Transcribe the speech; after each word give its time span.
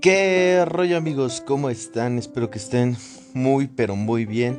¿Qué 0.00 0.64
rollo 0.64 0.96
amigos? 0.96 1.42
¿Cómo 1.46 1.68
están? 1.68 2.16
Espero 2.16 2.48
que 2.48 2.56
estén 2.56 2.96
muy 3.34 3.66
pero 3.66 3.96
muy 3.96 4.24
bien. 4.24 4.58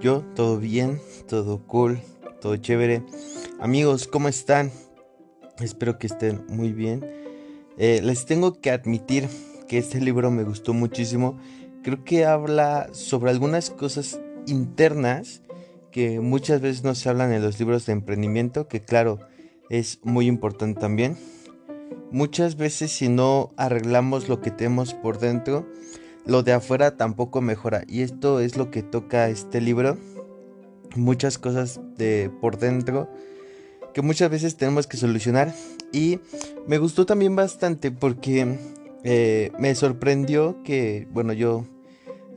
Yo 0.00 0.22
todo 0.34 0.58
bien, 0.58 1.00
todo 1.28 1.64
cool, 1.68 2.00
todo 2.40 2.56
chévere. 2.56 3.04
Amigos, 3.60 4.08
¿cómo 4.08 4.26
están? 4.26 4.72
Espero 5.60 5.96
que 5.96 6.08
estén 6.08 6.44
muy 6.48 6.72
bien. 6.72 7.06
Eh, 7.78 8.00
les 8.02 8.26
tengo 8.26 8.60
que 8.60 8.72
admitir 8.72 9.28
que 9.68 9.78
este 9.78 10.00
libro 10.00 10.32
me 10.32 10.42
gustó 10.42 10.74
muchísimo. 10.74 11.38
Creo 11.84 12.02
que 12.02 12.24
habla 12.24 12.88
sobre 12.90 13.30
algunas 13.30 13.70
cosas 13.70 14.18
internas 14.48 15.42
que 15.92 16.18
muchas 16.18 16.60
veces 16.60 16.82
no 16.82 16.96
se 16.96 17.08
hablan 17.08 17.32
en 17.32 17.42
los 17.42 17.60
libros 17.60 17.86
de 17.86 17.92
emprendimiento, 17.92 18.66
que 18.66 18.80
claro, 18.80 19.20
es 19.70 20.00
muy 20.02 20.26
importante 20.26 20.80
también. 20.80 21.16
Muchas 22.14 22.56
veces 22.56 22.92
si 22.92 23.08
no 23.08 23.52
arreglamos 23.56 24.28
lo 24.28 24.40
que 24.40 24.52
tenemos 24.52 24.94
por 24.94 25.18
dentro, 25.18 25.66
lo 26.24 26.44
de 26.44 26.52
afuera 26.52 26.96
tampoco 26.96 27.40
mejora. 27.40 27.82
Y 27.88 28.02
esto 28.02 28.38
es 28.38 28.56
lo 28.56 28.70
que 28.70 28.84
toca 28.84 29.28
este 29.28 29.60
libro. 29.60 29.98
Muchas 30.94 31.38
cosas 31.38 31.80
de 31.96 32.30
por 32.40 32.56
dentro 32.56 33.10
que 33.92 34.00
muchas 34.00 34.30
veces 34.30 34.56
tenemos 34.56 34.86
que 34.86 34.96
solucionar. 34.96 35.52
Y 35.90 36.20
me 36.68 36.78
gustó 36.78 37.04
también 37.04 37.34
bastante 37.34 37.90
porque 37.90 38.60
eh, 39.02 39.50
me 39.58 39.74
sorprendió 39.74 40.62
que, 40.62 41.08
bueno, 41.10 41.32
yo 41.32 41.66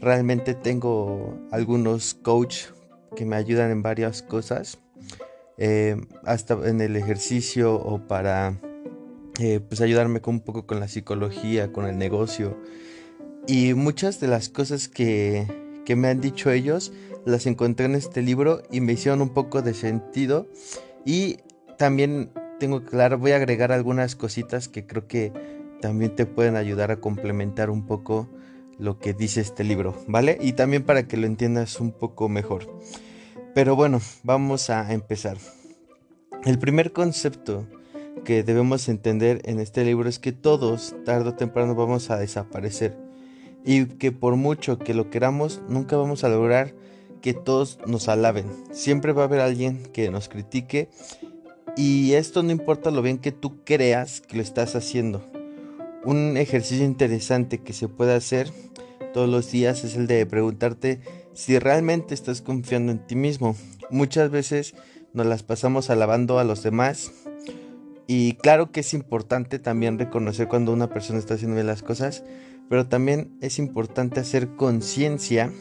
realmente 0.02 0.56
tengo 0.56 1.38
algunos 1.52 2.16
coach 2.16 2.70
que 3.16 3.28
me 3.28 3.36
ayudan 3.36 3.70
en 3.70 3.84
varias 3.84 4.24
cosas. 4.24 4.80
Eh, 5.60 6.02
hasta 6.24 6.56
en 6.68 6.82
el 6.82 6.96
ejercicio 6.96 7.76
o 7.76 8.08
para 8.08 8.60
eh, 9.40 9.60
pues 9.60 9.82
ayudarme 9.82 10.22
con 10.22 10.36
un 10.36 10.42
poco 10.42 10.66
con 10.66 10.80
la 10.80 10.88
psicología, 10.88 11.72
con 11.72 11.86
el 11.86 11.98
negocio. 11.98 12.58
Y 13.48 13.74
muchas 13.74 14.20
de 14.20 14.28
las 14.28 14.50
cosas 14.50 14.88
que, 14.88 15.48
que 15.86 15.96
me 15.96 16.08
han 16.08 16.22
dicho 16.22 16.52
ellos 16.52 16.92
las 17.26 17.46
encontré 17.46 17.86
en 17.86 17.96
este 17.96 18.22
libro 18.22 18.64
y 18.72 18.82
me 18.82 18.94
hicieron 18.94 19.22
un 19.22 19.30
poco 19.30 19.62
de 19.62 19.74
sentido. 19.74 20.48
Y 21.06 21.38
también 21.78 22.32
tengo 22.60 22.84
claro, 22.84 23.18
voy 23.18 23.32
a 23.32 23.36
agregar 23.38 23.72
algunas 23.72 24.16
cositas 24.16 24.68
que 24.68 24.86
creo 24.86 25.08
que 25.08 25.32
también 25.82 26.16
te 26.16 26.26
pueden 26.26 26.56
ayudar 26.56 26.92
a 26.92 27.00
complementar 27.00 27.70
un 27.70 27.86
poco 27.86 28.30
lo 28.80 29.00
que 29.00 29.14
dice 29.14 29.42
este 29.42 29.64
libro, 29.64 29.96
¿vale? 30.08 30.38
Y 30.42 30.54
también 30.54 30.84
para 30.84 31.08
que 31.08 31.18
lo 31.18 31.28
entiendas 31.28 31.80
un 31.80 31.92
poco 31.92 32.30
mejor. 32.30 32.68
Pero 33.54 33.76
bueno, 33.76 34.02
vamos 34.24 34.70
a 34.70 34.94
empezar. 34.94 35.38
El 36.46 36.60
primer 36.60 36.94
concepto 36.94 37.68
que 38.24 38.44
debemos 38.44 38.90
entender 38.90 39.42
en 39.46 39.60
este 39.60 39.84
libro 39.84 40.10
es 40.10 40.20
que 40.20 40.32
todos, 40.32 40.96
tarde 41.06 41.30
o 41.30 41.36
temprano, 41.36 41.76
vamos 41.76 42.10
a 42.10 42.18
desaparecer. 42.18 42.98
Y 43.66 43.86
que 43.86 44.12
por 44.12 44.36
mucho 44.36 44.80
que 44.80 44.94
lo 44.94 45.10
queramos, 45.10 45.62
nunca 45.68 45.98
vamos 45.98 46.24
a 46.24 46.30
lograr 46.30 46.74
que 47.22 47.34
todos 47.34 47.80
nos 47.86 48.08
alaben. 48.08 48.46
Siempre 48.72 49.14
va 49.14 49.24
a 49.24 49.26
haber 49.26 49.42
alguien 49.42 49.84
que 49.94 50.10
nos 50.10 50.30
critique. 50.30 50.90
Y 51.76 52.14
esto 52.14 52.44
no 52.44 52.52
importa 52.52 52.92
lo 52.92 53.02
bien 53.02 53.18
que 53.18 53.32
tú 53.32 53.64
creas 53.64 54.22
que 54.22 54.38
lo 54.38 54.44
estás 54.44 54.76
haciendo. 54.76 55.24
Un 56.06 56.38
ejercicio 56.38 56.86
interesante 56.86 57.60
que 57.60 57.74
se 57.74 57.88
puede 57.88 58.14
hacer 58.14 58.52
todos 59.14 59.30
los 59.30 59.52
días 59.52 59.84
es 59.84 59.96
el 59.96 60.08
de 60.08 60.26
preguntarte 60.26 61.02
si 61.34 61.60
realmente 61.60 62.14
estás 62.14 62.42
confiando 62.42 62.92
en 62.92 63.06
ti 63.06 63.16
mismo. 63.16 63.56
Muchas 63.90 64.32
veces 64.32 64.74
nos 65.14 65.26
las 65.26 65.44
pasamos 65.44 65.90
alabando 65.90 66.40
a 66.40 66.44
los 66.44 66.64
demás 66.64 67.12
y 68.08 68.34
claro 68.34 68.72
que 68.72 68.80
es 68.80 68.94
importante 68.94 69.60
también 69.60 70.00
reconocer 70.00 70.48
cuando 70.48 70.72
una 70.72 70.90
persona 70.90 71.20
está 71.20 71.34
haciendo 71.34 71.62
las 71.62 71.84
cosas, 71.84 72.24
pero 72.70 72.88
también 72.88 73.38
es 73.42 73.60
importante 73.60 74.22
hacer 74.22 74.56
conciencia 74.56 75.52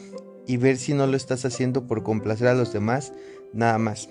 y 0.47 0.55
ver 0.55 0.77
si 0.77 0.93
no 0.93 1.07
lo 1.07 1.17
estás 1.17 1.43
haciendo 1.43 1.87
por 1.87 2.03
complacer 2.03 2.47
a 2.47 2.53
los 2.53 2.71
demás, 2.71 3.11
nada 3.53 3.77
más. 3.77 4.09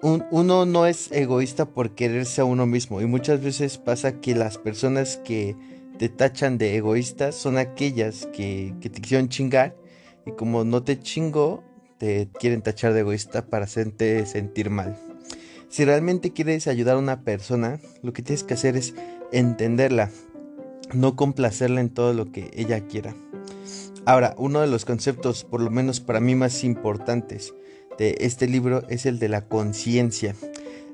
uno 0.00 0.64
no 0.64 0.86
es 0.86 1.12
egoísta 1.12 1.66
por 1.66 1.94
quererse 1.94 2.40
a 2.40 2.44
uno 2.44 2.66
mismo 2.66 3.02
y 3.02 3.06
muchas 3.06 3.42
veces 3.42 3.76
pasa 3.76 4.20
que 4.20 4.34
las 4.34 4.56
personas 4.56 5.18
que 5.18 5.54
te 5.98 6.08
tachan 6.08 6.56
de 6.56 6.76
egoísta 6.76 7.32
son 7.32 7.58
aquellas 7.58 8.26
que, 8.32 8.74
que 8.80 8.88
te 8.88 9.00
quisieron 9.02 9.28
chingar 9.28 9.76
y 10.24 10.32
como 10.32 10.64
no 10.64 10.82
te 10.82 10.98
chingo, 10.98 11.62
te 11.98 12.28
quieren 12.38 12.62
tachar 12.62 12.94
de 12.94 13.00
egoísta 13.00 13.46
para 13.46 13.64
hacerte 13.64 14.24
sentir 14.24 14.70
mal. 14.70 15.07
Si 15.68 15.84
realmente 15.84 16.32
quieres 16.32 16.66
ayudar 16.66 16.96
a 16.96 16.98
una 16.98 17.22
persona, 17.22 17.78
lo 18.02 18.14
que 18.14 18.22
tienes 18.22 18.42
que 18.42 18.54
hacer 18.54 18.76
es 18.76 18.94
entenderla, 19.32 20.10
no 20.94 21.14
complacerla 21.14 21.82
en 21.82 21.90
todo 21.90 22.14
lo 22.14 22.32
que 22.32 22.50
ella 22.54 22.86
quiera. 22.86 23.14
Ahora, 24.06 24.34
uno 24.38 24.62
de 24.62 24.66
los 24.66 24.86
conceptos, 24.86 25.44
por 25.44 25.60
lo 25.60 25.70
menos 25.70 26.00
para 26.00 26.20
mí 26.20 26.34
más 26.34 26.64
importantes 26.64 27.52
de 27.98 28.16
este 28.20 28.46
libro, 28.46 28.82
es 28.88 29.04
el 29.04 29.18
de 29.18 29.28
la 29.28 29.46
conciencia. 29.46 30.34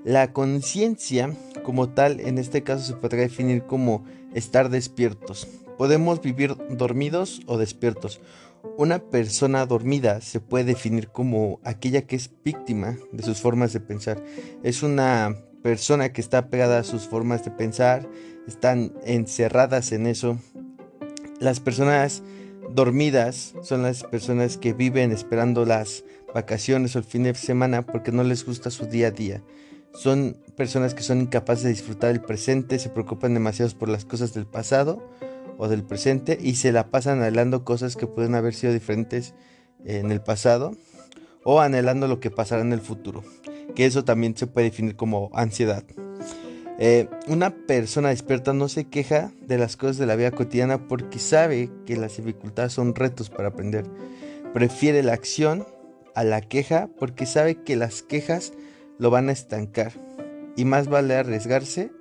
La 0.04 0.32
conciencia, 0.32 1.32
como 1.62 1.90
tal, 1.90 2.18
en 2.18 2.38
este 2.38 2.64
caso 2.64 2.84
se 2.84 2.94
podría 2.94 3.22
definir 3.22 3.62
como 3.62 4.04
estar 4.34 4.70
despiertos. 4.70 5.46
Podemos 5.78 6.20
vivir 6.20 6.56
dormidos 6.70 7.42
o 7.46 7.58
despiertos. 7.58 8.20
Una 8.76 8.98
persona 8.98 9.66
dormida 9.66 10.20
se 10.20 10.40
puede 10.40 10.64
definir 10.64 11.08
como 11.08 11.60
aquella 11.62 12.02
que 12.02 12.16
es 12.16 12.30
víctima 12.44 12.96
de 13.12 13.22
sus 13.22 13.40
formas 13.40 13.72
de 13.72 13.80
pensar. 13.80 14.24
Es 14.64 14.82
una 14.82 15.36
persona 15.62 16.12
que 16.12 16.20
está 16.20 16.48
pegada 16.48 16.80
a 16.80 16.84
sus 16.84 17.06
formas 17.06 17.44
de 17.44 17.52
pensar, 17.52 18.08
están 18.48 18.92
encerradas 19.04 19.92
en 19.92 20.06
eso. 20.08 20.38
Las 21.38 21.60
personas 21.60 22.22
dormidas 22.70 23.54
son 23.62 23.82
las 23.82 24.02
personas 24.02 24.56
que 24.56 24.72
viven 24.72 25.12
esperando 25.12 25.64
las 25.64 26.04
vacaciones 26.34 26.96
o 26.96 26.98
el 26.98 27.04
fin 27.04 27.22
de 27.22 27.34
semana 27.34 27.82
porque 27.86 28.10
no 28.10 28.24
les 28.24 28.44
gusta 28.44 28.70
su 28.70 28.86
día 28.86 29.08
a 29.08 29.12
día. 29.12 29.42
Son 29.94 30.36
personas 30.56 30.94
que 30.94 31.02
son 31.02 31.20
incapaces 31.20 31.62
de 31.62 31.70
disfrutar 31.70 32.10
el 32.10 32.20
presente, 32.20 32.80
se 32.80 32.90
preocupan 32.90 33.34
demasiado 33.34 33.70
por 33.78 33.88
las 33.88 34.04
cosas 34.04 34.34
del 34.34 34.46
pasado 34.46 35.08
o 35.58 35.68
del 35.68 35.84
presente 35.84 36.38
y 36.40 36.56
se 36.56 36.72
la 36.72 36.90
pasan 36.90 37.18
anhelando 37.18 37.64
cosas 37.64 37.96
que 37.96 38.06
pueden 38.06 38.34
haber 38.34 38.54
sido 38.54 38.72
diferentes 38.72 39.34
en 39.84 40.10
el 40.10 40.20
pasado 40.20 40.72
o 41.44 41.60
anhelando 41.60 42.08
lo 42.08 42.20
que 42.20 42.30
pasará 42.30 42.62
en 42.62 42.72
el 42.72 42.80
futuro, 42.80 43.22
que 43.74 43.86
eso 43.86 44.04
también 44.04 44.36
se 44.36 44.46
puede 44.46 44.70
definir 44.70 44.96
como 44.96 45.30
ansiedad. 45.34 45.84
Eh, 46.78 47.08
una 47.28 47.50
persona 47.50 48.08
despierta 48.08 48.52
no 48.52 48.68
se 48.68 48.84
queja 48.84 49.32
de 49.46 49.58
las 49.58 49.76
cosas 49.76 49.96
de 49.98 50.06
la 50.06 50.16
vida 50.16 50.32
cotidiana 50.32 50.88
porque 50.88 51.20
sabe 51.20 51.70
que 51.86 51.96
las 51.96 52.16
dificultades 52.16 52.72
son 52.72 52.94
retos 52.94 53.30
para 53.30 53.48
aprender. 53.48 53.84
Prefiere 54.52 55.02
la 55.02 55.12
acción 55.12 55.66
a 56.14 56.24
la 56.24 56.40
queja 56.40 56.88
porque 56.98 57.26
sabe 57.26 57.62
que 57.62 57.76
las 57.76 58.02
quejas 58.02 58.52
lo 58.98 59.10
van 59.10 59.28
a 59.28 59.32
estancar 59.32 59.92
y 60.56 60.64
más 60.64 60.88
vale 60.88 61.14
arriesgarse 61.14 61.92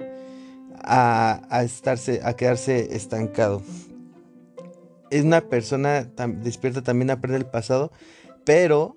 a, 0.84 1.62
estarse, 1.64 2.22
a 2.24 2.36
quedarse 2.36 2.96
estancado. 2.96 3.62
Es 5.10 5.24
una 5.24 5.42
persona 5.42 6.10
despierta 6.42 6.82
también 6.82 7.12
aprende 7.12 7.38
el 7.38 7.46
pasado, 7.46 7.92
pero 8.46 8.96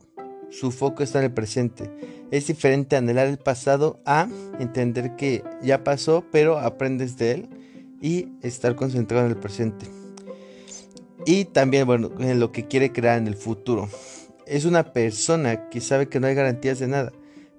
su 0.51 0.73
foco 0.73 1.03
está 1.03 1.19
en 1.19 1.27
el 1.27 1.33
presente. 1.33 1.91
Es 2.31 2.47
diferente 2.47 2.97
anhelar 2.97 3.27
el 3.29 3.39
pasado 3.39 4.01
a 4.05 4.29
entender 4.59 5.17
que 5.17 5.45
ya 5.63 5.85
pasó, 5.85 6.25
pero 6.33 6.59
aprendes 6.59 7.17
de 7.19 7.33
él 7.33 7.49
y 8.01 8.29
estar 8.43 8.75
concentrado 8.75 9.27
en 9.27 9.33
el 9.33 9.39
presente. 9.39 9.87
Y 11.25 11.45
también, 11.47 11.87
bueno, 11.87 12.11
en 12.19 12.41
lo 12.41 12.53
que 12.53 12.67
quiere 12.67 12.93
crear 12.93 13.19
en 13.19 13.27
el 13.27 13.37
futuro. 13.37 13.89
Es 14.47 14.65
una 14.65 14.93
persona 14.93 15.69
que 15.69 15.81
sabe 15.81 16.09
que 16.09 16.21
no 16.21 16.29
hay 16.29 16.35
garantías 16.35 16.79
de 16.79 16.87
nada, 16.87 17.13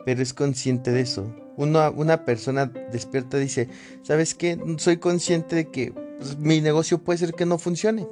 pero 0.06 0.22
es 0.22 0.34
consciente 0.34 0.92
de 0.92 1.02
eso 1.02 1.47
una 1.58 2.26
persona 2.26 2.68
despierta 2.68 3.38
dice, 3.38 3.68
¿sabes 4.04 4.36
qué? 4.36 4.58
Soy 4.78 4.98
consciente 4.98 5.56
de 5.56 5.70
que 5.70 5.92
pues, 6.18 6.38
mi 6.38 6.62
negocio 6.62 7.00
puede 7.00 7.20
ser 7.20 7.34
que 7.34 7.46
no 7.46 7.58
funcione. 7.58 8.08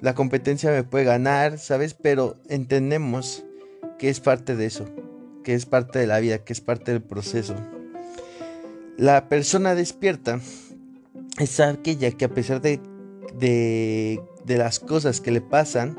La 0.00 0.14
competencia 0.14 0.70
me 0.70 0.84
puede 0.84 1.04
ganar, 1.04 1.58
¿sabes? 1.58 1.94
Pero 1.94 2.36
entendemos 2.48 3.44
que 3.98 4.08
es 4.08 4.20
parte 4.20 4.56
de 4.56 4.66
eso, 4.66 4.86
que 5.44 5.54
es 5.54 5.66
parte 5.66 5.98
de 5.98 6.06
la 6.06 6.20
vida, 6.20 6.38
que 6.38 6.52
es 6.52 6.60
parte 6.60 6.92
del 6.92 7.02
proceso. 7.02 7.54
La 8.96 9.28
persona 9.28 9.74
despierta 9.74 10.40
es 11.38 11.60
aquella 11.60 12.10
que 12.12 12.24
a 12.24 12.30
pesar 12.30 12.60
de, 12.60 12.80
de, 13.38 14.20
de 14.44 14.58
las 14.58 14.80
cosas 14.80 15.20
que 15.20 15.30
le 15.30 15.40
pasan, 15.40 15.98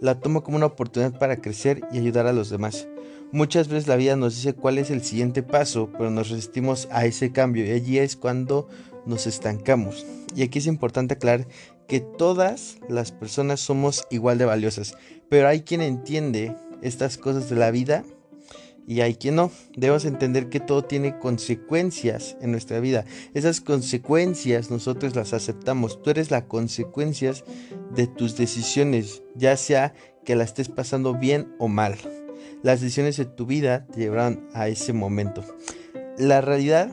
la 0.00 0.20
toma 0.20 0.42
como 0.42 0.56
una 0.56 0.66
oportunidad 0.66 1.18
para 1.18 1.36
crecer 1.36 1.80
y 1.92 1.98
ayudar 1.98 2.26
a 2.26 2.32
los 2.32 2.50
demás. 2.50 2.86
Muchas 3.34 3.66
veces 3.66 3.88
la 3.88 3.96
vida 3.96 4.14
nos 4.14 4.36
dice 4.36 4.52
cuál 4.52 4.78
es 4.78 4.92
el 4.92 5.02
siguiente 5.02 5.42
paso, 5.42 5.90
pero 5.98 6.08
nos 6.08 6.30
resistimos 6.30 6.86
a 6.92 7.04
ese 7.04 7.32
cambio 7.32 7.66
y 7.66 7.72
allí 7.72 7.98
es 7.98 8.14
cuando 8.14 8.68
nos 9.06 9.26
estancamos. 9.26 10.06
Y 10.36 10.44
aquí 10.44 10.60
es 10.60 10.66
importante 10.68 11.14
aclarar 11.14 11.48
que 11.88 11.98
todas 11.98 12.78
las 12.88 13.10
personas 13.10 13.58
somos 13.58 14.06
igual 14.08 14.38
de 14.38 14.44
valiosas, 14.44 14.96
pero 15.28 15.48
hay 15.48 15.62
quien 15.62 15.82
entiende 15.82 16.54
estas 16.80 17.18
cosas 17.18 17.50
de 17.50 17.56
la 17.56 17.72
vida 17.72 18.04
y 18.86 19.00
hay 19.00 19.16
quien 19.16 19.34
no. 19.34 19.50
Debemos 19.76 20.04
entender 20.04 20.48
que 20.48 20.60
todo 20.60 20.84
tiene 20.84 21.18
consecuencias 21.18 22.36
en 22.40 22.52
nuestra 22.52 22.78
vida. 22.78 23.04
Esas 23.34 23.60
consecuencias 23.60 24.70
nosotros 24.70 25.16
las 25.16 25.32
aceptamos. 25.32 26.00
Tú 26.04 26.10
eres 26.10 26.30
la 26.30 26.46
consecuencia 26.46 27.32
de 27.96 28.06
tus 28.06 28.36
decisiones, 28.36 29.24
ya 29.34 29.56
sea 29.56 29.92
que 30.24 30.36
la 30.36 30.44
estés 30.44 30.68
pasando 30.68 31.14
bien 31.14 31.52
o 31.58 31.66
mal. 31.66 31.96
Las 32.64 32.80
decisiones 32.80 33.18
de 33.18 33.26
tu 33.26 33.44
vida 33.44 33.86
te 33.86 34.00
llevarán 34.00 34.48
a 34.54 34.68
ese 34.68 34.94
momento. 34.94 35.44
La 36.16 36.40
realidad 36.40 36.90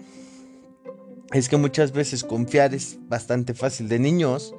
es 1.32 1.48
que 1.48 1.56
muchas 1.56 1.94
veces 1.94 2.26
confiar 2.26 2.76
es 2.76 3.00
bastante 3.08 3.54
fácil. 3.54 3.88
De 3.88 3.98
niños, 3.98 4.54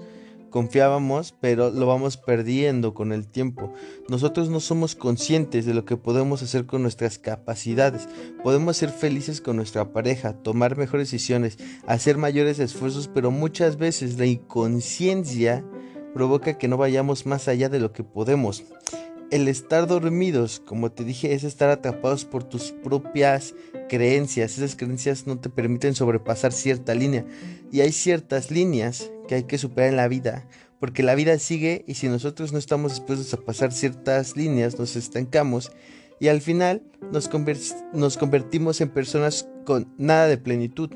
confiábamos, 0.49 1.35
pero 1.39 1.71
lo 1.71 1.85
vamos 1.85 2.17
perdiendo 2.17 2.95
con 2.95 3.13
el 3.13 3.29
tiempo. 3.29 3.75
Nosotros 4.09 4.49
no 4.49 4.59
somos 4.59 4.95
conscientes 4.95 5.67
de 5.67 5.75
lo 5.75 5.85
que 5.85 5.99
podemos 5.99 6.43
hacer 6.43 6.65
con 6.65 6.81
nuestras 6.81 7.19
capacidades. 7.19 8.09
Podemos 8.43 8.79
ser 8.79 8.89
felices 8.89 9.43
con 9.43 9.57
nuestra 9.57 9.93
pareja, 9.93 10.33
tomar 10.33 10.79
mejores 10.79 11.11
decisiones, 11.11 11.59
hacer 11.87 12.17
mayores 12.17 12.59
esfuerzos, 12.59 13.11
pero 13.13 13.31
muchas 13.31 13.77
veces 13.77 14.17
la 14.17 14.25
inconsciencia 14.25 15.63
provoca 16.15 16.57
que 16.57 16.69
no 16.69 16.79
vayamos 16.79 17.27
más 17.27 17.49
allá 17.49 17.69
de 17.69 17.81
lo 17.81 17.93
que 17.93 18.03
podemos. 18.03 18.65
El 19.33 19.49
estar 19.49 19.87
dormidos, 19.87 20.61
como 20.61 20.93
te 20.93 21.05
dije, 21.05 21.33
es 21.33 21.43
estar 21.43 21.71
atrapados 21.71 22.27
por 22.27 22.45
tus 22.45 22.71
propias 22.71 23.55
creencias. 23.89 24.59
Esas 24.59 24.77
creencias 24.77 25.27
no 25.27 25.39
te 25.39 25.49
permiten 25.49 25.95
sobrepasar 25.95 26.53
cierta 26.53 26.95
línea. 26.95 27.25
Y 27.73 27.81
hay 27.81 27.93
ciertas 27.93 28.51
líneas 28.51 29.11
que 29.27 29.37
hay 29.37 29.45
que 29.45 29.57
superar 29.57 29.89
en 29.89 29.97
la 29.97 30.07
vida. 30.07 30.47
Porque 30.79 31.03
la 31.03 31.15
vida 31.15 31.39
sigue 31.39 31.83
y 31.87 31.95
si 31.95 32.09
nosotros 32.09 32.53
no 32.53 32.59
estamos 32.59 32.93
dispuestos 32.93 33.33
a 33.33 33.39
pasar 33.39 33.73
ciertas 33.73 34.37
líneas, 34.37 34.79
nos 34.79 34.97
estancamos 34.97 35.73
y 36.21 36.29
al 36.29 36.43
final 36.43 36.83
nos, 37.11 37.31
nos 37.95 38.19
convertimos 38.19 38.83
en 38.83 38.91
personas 38.91 39.49
con 39.65 39.95
nada 39.97 40.27
de 40.27 40.37
plenitud. 40.37 40.91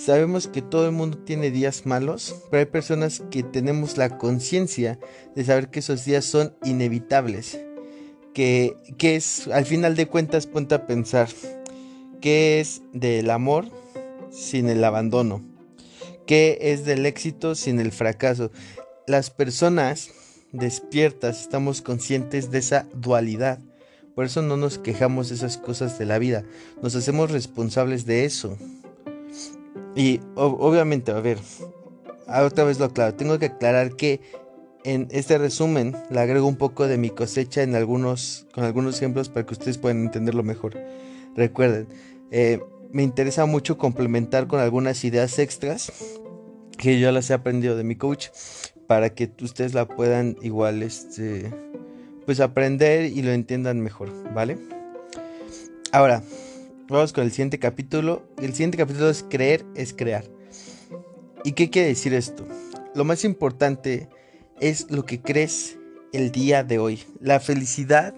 Sabemos 0.00 0.48
que 0.48 0.62
todo 0.62 0.86
el 0.86 0.92
mundo 0.92 1.18
tiene 1.18 1.50
días 1.50 1.84
malos, 1.84 2.34
pero 2.50 2.60
hay 2.60 2.66
personas 2.66 3.22
que 3.30 3.42
tenemos 3.42 3.98
la 3.98 4.16
conciencia 4.16 4.98
de 5.36 5.44
saber 5.44 5.68
que 5.68 5.80
esos 5.80 6.06
días 6.06 6.24
son 6.24 6.54
inevitables. 6.64 7.60
Que, 8.32 8.76
que, 8.96 9.16
es, 9.16 9.46
al 9.48 9.66
final 9.66 9.96
de 9.96 10.06
cuentas, 10.06 10.46
ponte 10.46 10.74
a 10.74 10.86
pensar, 10.86 11.28
¿qué 12.22 12.60
es 12.60 12.80
del 12.94 13.28
amor 13.28 13.66
sin 14.30 14.70
el 14.70 14.82
abandono? 14.84 15.42
¿Qué 16.26 16.56
es 16.62 16.86
del 16.86 17.04
éxito 17.04 17.54
sin 17.54 17.78
el 17.78 17.92
fracaso? 17.92 18.50
Las 19.06 19.28
personas 19.28 20.12
despiertas 20.50 21.42
estamos 21.42 21.82
conscientes 21.82 22.50
de 22.50 22.60
esa 22.60 22.86
dualidad. 22.94 23.58
Por 24.14 24.24
eso 24.24 24.40
no 24.40 24.56
nos 24.56 24.78
quejamos 24.78 25.28
de 25.28 25.34
esas 25.34 25.58
cosas 25.58 25.98
de 25.98 26.06
la 26.06 26.18
vida, 26.18 26.42
nos 26.82 26.94
hacemos 26.96 27.30
responsables 27.30 28.06
de 28.06 28.24
eso. 28.24 28.56
Y 29.94 30.20
obviamente, 30.36 31.12
a 31.12 31.20
ver, 31.20 31.38
otra 32.28 32.64
vez 32.64 32.78
lo 32.78 32.86
aclaro. 32.86 33.14
Tengo 33.14 33.38
que 33.38 33.46
aclarar 33.46 33.96
que 33.96 34.20
en 34.84 35.08
este 35.10 35.36
resumen 35.38 35.96
le 36.10 36.20
agrego 36.20 36.46
un 36.46 36.56
poco 36.56 36.86
de 36.86 36.96
mi 36.96 37.10
cosecha 37.10 37.62
en 37.62 37.74
algunos, 37.74 38.46
con 38.54 38.64
algunos 38.64 38.96
ejemplos 38.96 39.28
para 39.28 39.44
que 39.44 39.52
ustedes 39.52 39.78
puedan 39.78 40.02
entenderlo 40.02 40.42
mejor. 40.42 40.78
Recuerden, 41.36 41.88
eh, 42.30 42.60
me 42.92 43.02
interesa 43.02 43.46
mucho 43.46 43.78
complementar 43.78 44.46
con 44.46 44.60
algunas 44.60 45.04
ideas 45.04 45.38
extras 45.38 45.92
que 46.78 46.98
yo 46.98 47.12
las 47.12 47.28
he 47.30 47.34
aprendido 47.34 47.76
de 47.76 47.84
mi 47.84 47.96
coach 47.96 48.28
para 48.86 49.10
que 49.10 49.30
ustedes 49.42 49.74
la 49.74 49.86
puedan 49.86 50.36
igual 50.42 50.82
este 50.82 51.52
pues 52.24 52.40
aprender 52.40 53.04
y 53.04 53.22
lo 53.22 53.32
entiendan 53.32 53.80
mejor, 53.80 54.10
¿vale? 54.32 54.58
Ahora, 55.92 56.22
Vamos 56.90 57.12
con 57.12 57.22
el 57.22 57.30
siguiente 57.30 57.60
capítulo. 57.60 58.24
El 58.42 58.50
siguiente 58.50 58.76
capítulo 58.76 59.10
es 59.10 59.22
creer 59.22 59.64
es 59.76 59.94
crear. 59.94 60.24
¿Y 61.44 61.52
qué 61.52 61.70
quiere 61.70 61.86
decir 61.86 62.12
esto? 62.14 62.44
Lo 62.96 63.04
más 63.04 63.24
importante 63.24 64.08
es 64.58 64.90
lo 64.90 65.06
que 65.06 65.22
crees 65.22 65.78
el 66.12 66.32
día 66.32 66.64
de 66.64 66.80
hoy. 66.80 67.04
La 67.20 67.38
felicidad 67.38 68.12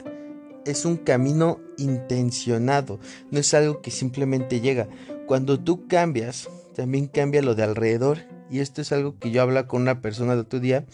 es 0.64 0.86
un 0.86 0.96
camino 0.96 1.60
intencionado, 1.76 2.98
no 3.30 3.40
es 3.40 3.52
algo 3.52 3.82
que 3.82 3.90
simplemente 3.90 4.62
llega. 4.62 4.88
Cuando 5.26 5.60
tú 5.60 5.86
cambias, 5.86 6.48
también 6.74 7.08
cambia 7.08 7.42
lo 7.42 7.54
de 7.54 7.64
alrededor. 7.64 8.20
Y 8.50 8.60
esto 8.60 8.80
es 8.80 8.90
algo 8.90 9.18
que 9.18 9.30
yo 9.30 9.42
hablaba 9.42 9.68
con 9.68 9.82
una 9.82 10.00
persona 10.00 10.32
el 10.32 10.38
otro 10.38 10.60
día. 10.60 10.86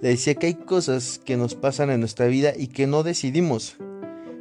Le 0.00 0.08
decía 0.08 0.36
que 0.36 0.46
hay 0.46 0.54
cosas 0.54 1.20
que 1.22 1.36
nos 1.36 1.54
pasan 1.54 1.90
en 1.90 2.00
nuestra 2.00 2.28
vida 2.28 2.54
y 2.56 2.68
que 2.68 2.86
no 2.86 3.02
decidimos. 3.02 3.76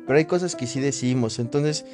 Pero 0.08 0.18
hay 0.18 0.26
cosas 0.26 0.56
que 0.56 0.68
sí 0.68 0.80
decidimos. 0.80 1.40
Entonces, 1.40 1.86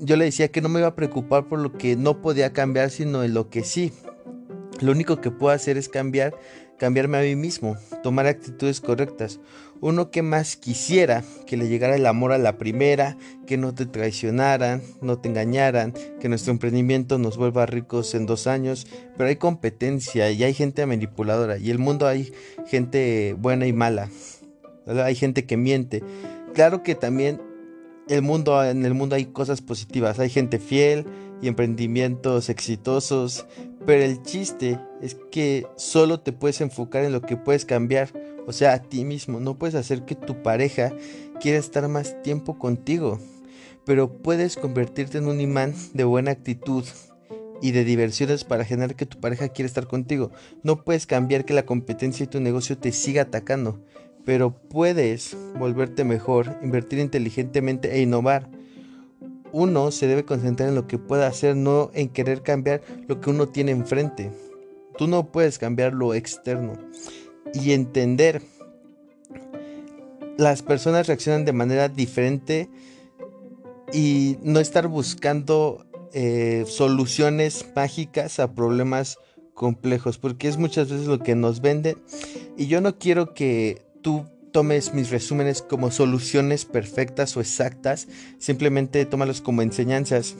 yo 0.00 0.16
le 0.16 0.26
decía 0.26 0.48
que 0.48 0.60
no 0.60 0.68
me 0.68 0.80
iba 0.80 0.88
a 0.88 0.96
preocupar 0.96 1.48
por 1.48 1.58
lo 1.58 1.72
que 1.72 1.96
no 1.96 2.20
podía 2.20 2.52
cambiar, 2.52 2.90
sino 2.90 3.24
en 3.24 3.34
lo 3.34 3.48
que 3.48 3.64
sí. 3.64 3.92
Lo 4.80 4.92
único 4.92 5.20
que 5.20 5.30
puedo 5.30 5.54
hacer 5.54 5.78
es 5.78 5.88
cambiar, 5.88 6.34
cambiarme 6.78 7.18
a 7.18 7.22
mí 7.22 7.34
mismo, 7.34 7.76
tomar 8.02 8.26
actitudes 8.26 8.80
correctas. 8.80 9.40
Uno 9.80 10.10
que 10.10 10.22
más 10.22 10.56
quisiera 10.56 11.22
que 11.46 11.56
le 11.56 11.68
llegara 11.68 11.96
el 11.96 12.06
amor 12.06 12.32
a 12.32 12.38
la 12.38 12.58
primera, 12.58 13.16
que 13.46 13.56
no 13.56 13.74
te 13.74 13.86
traicionaran, 13.86 14.82
no 15.00 15.18
te 15.18 15.28
engañaran, 15.28 15.92
que 16.20 16.28
nuestro 16.28 16.52
emprendimiento 16.52 17.18
nos 17.18 17.36
vuelva 17.36 17.66
ricos 17.66 18.14
en 18.14 18.26
dos 18.26 18.46
años, 18.46 18.86
pero 19.16 19.28
hay 19.28 19.36
competencia 19.36 20.30
y 20.30 20.44
hay 20.44 20.54
gente 20.54 20.84
manipuladora 20.86 21.58
y 21.58 21.70
el 21.70 21.78
mundo 21.78 22.06
hay 22.06 22.32
gente 22.66 23.34
buena 23.38 23.66
y 23.66 23.72
mala, 23.72 24.10
hay 24.86 25.14
gente 25.14 25.44
que 25.44 25.56
miente. 25.56 26.02
Claro 26.54 26.82
que 26.82 26.94
también 26.94 27.40
el 28.08 28.22
mundo, 28.22 28.62
en 28.62 28.84
el 28.84 28.94
mundo 28.94 29.16
hay 29.16 29.26
cosas 29.26 29.60
positivas, 29.60 30.18
hay 30.18 30.30
gente 30.30 30.58
fiel 30.58 31.06
y 31.42 31.48
emprendimientos 31.48 32.48
exitosos, 32.48 33.46
pero 33.84 34.02
el 34.04 34.22
chiste 34.22 34.78
es 35.02 35.16
que 35.30 35.66
solo 35.76 36.20
te 36.20 36.32
puedes 36.32 36.60
enfocar 36.60 37.04
en 37.04 37.12
lo 37.12 37.20
que 37.20 37.36
puedes 37.36 37.64
cambiar, 37.64 38.10
o 38.46 38.52
sea, 38.52 38.74
a 38.74 38.82
ti 38.82 39.04
mismo, 39.04 39.40
no 39.40 39.58
puedes 39.58 39.74
hacer 39.74 40.04
que 40.04 40.14
tu 40.14 40.42
pareja 40.42 40.92
quiera 41.40 41.58
estar 41.58 41.86
más 41.88 42.22
tiempo 42.22 42.58
contigo, 42.58 43.18
pero 43.84 44.22
puedes 44.22 44.56
convertirte 44.56 45.18
en 45.18 45.26
un 45.26 45.40
imán 45.40 45.74
de 45.92 46.04
buena 46.04 46.30
actitud 46.30 46.84
y 47.62 47.72
de 47.72 47.84
diversiones 47.84 48.44
para 48.44 48.64
generar 48.64 48.94
que 48.96 49.06
tu 49.06 49.18
pareja 49.18 49.48
quiera 49.48 49.66
estar 49.66 49.86
contigo. 49.86 50.30
No 50.62 50.84
puedes 50.84 51.06
cambiar 51.06 51.44
que 51.44 51.54
la 51.54 51.64
competencia 51.64 52.24
y 52.24 52.28
tu 52.28 52.40
negocio 52.40 52.76
te 52.76 52.92
siga 52.92 53.22
atacando 53.22 53.80
pero 54.26 54.50
puedes 54.50 55.36
volverte 55.56 56.02
mejor, 56.02 56.58
invertir 56.60 56.98
inteligentemente 56.98 57.94
e 57.94 58.02
innovar. 58.02 58.50
Uno 59.52 59.92
se 59.92 60.08
debe 60.08 60.24
concentrar 60.24 60.68
en 60.68 60.74
lo 60.74 60.88
que 60.88 60.98
puede 60.98 61.24
hacer, 61.24 61.54
no 61.56 61.92
en 61.94 62.08
querer 62.08 62.42
cambiar 62.42 62.82
lo 63.06 63.20
que 63.20 63.30
uno 63.30 63.46
tiene 63.48 63.70
enfrente. 63.70 64.32
Tú 64.98 65.06
no 65.06 65.30
puedes 65.30 65.60
cambiar 65.60 65.94
lo 65.94 66.12
externo. 66.12 66.72
Y 67.54 67.70
entender, 67.70 68.42
las 70.36 70.60
personas 70.60 71.06
reaccionan 71.06 71.44
de 71.44 71.52
manera 71.52 71.88
diferente 71.88 72.68
y 73.92 74.38
no 74.42 74.58
estar 74.58 74.88
buscando 74.88 75.86
eh, 76.12 76.64
soluciones 76.66 77.64
mágicas 77.76 78.40
a 78.40 78.52
problemas 78.52 79.18
complejos, 79.54 80.18
porque 80.18 80.48
es 80.48 80.56
muchas 80.58 80.90
veces 80.90 81.06
lo 81.06 81.20
que 81.20 81.36
nos 81.36 81.60
venden. 81.60 81.96
Y 82.56 82.66
yo 82.66 82.80
no 82.80 82.98
quiero 82.98 83.32
que 83.32 83.85
tú 84.06 84.24
tomes 84.52 84.94
mis 84.94 85.10
resúmenes 85.10 85.62
como 85.62 85.90
soluciones 85.90 86.64
perfectas 86.64 87.36
o 87.36 87.40
exactas, 87.40 88.06
simplemente 88.38 89.04
tómalos 89.04 89.40
como 89.40 89.62
enseñanzas. 89.62 90.36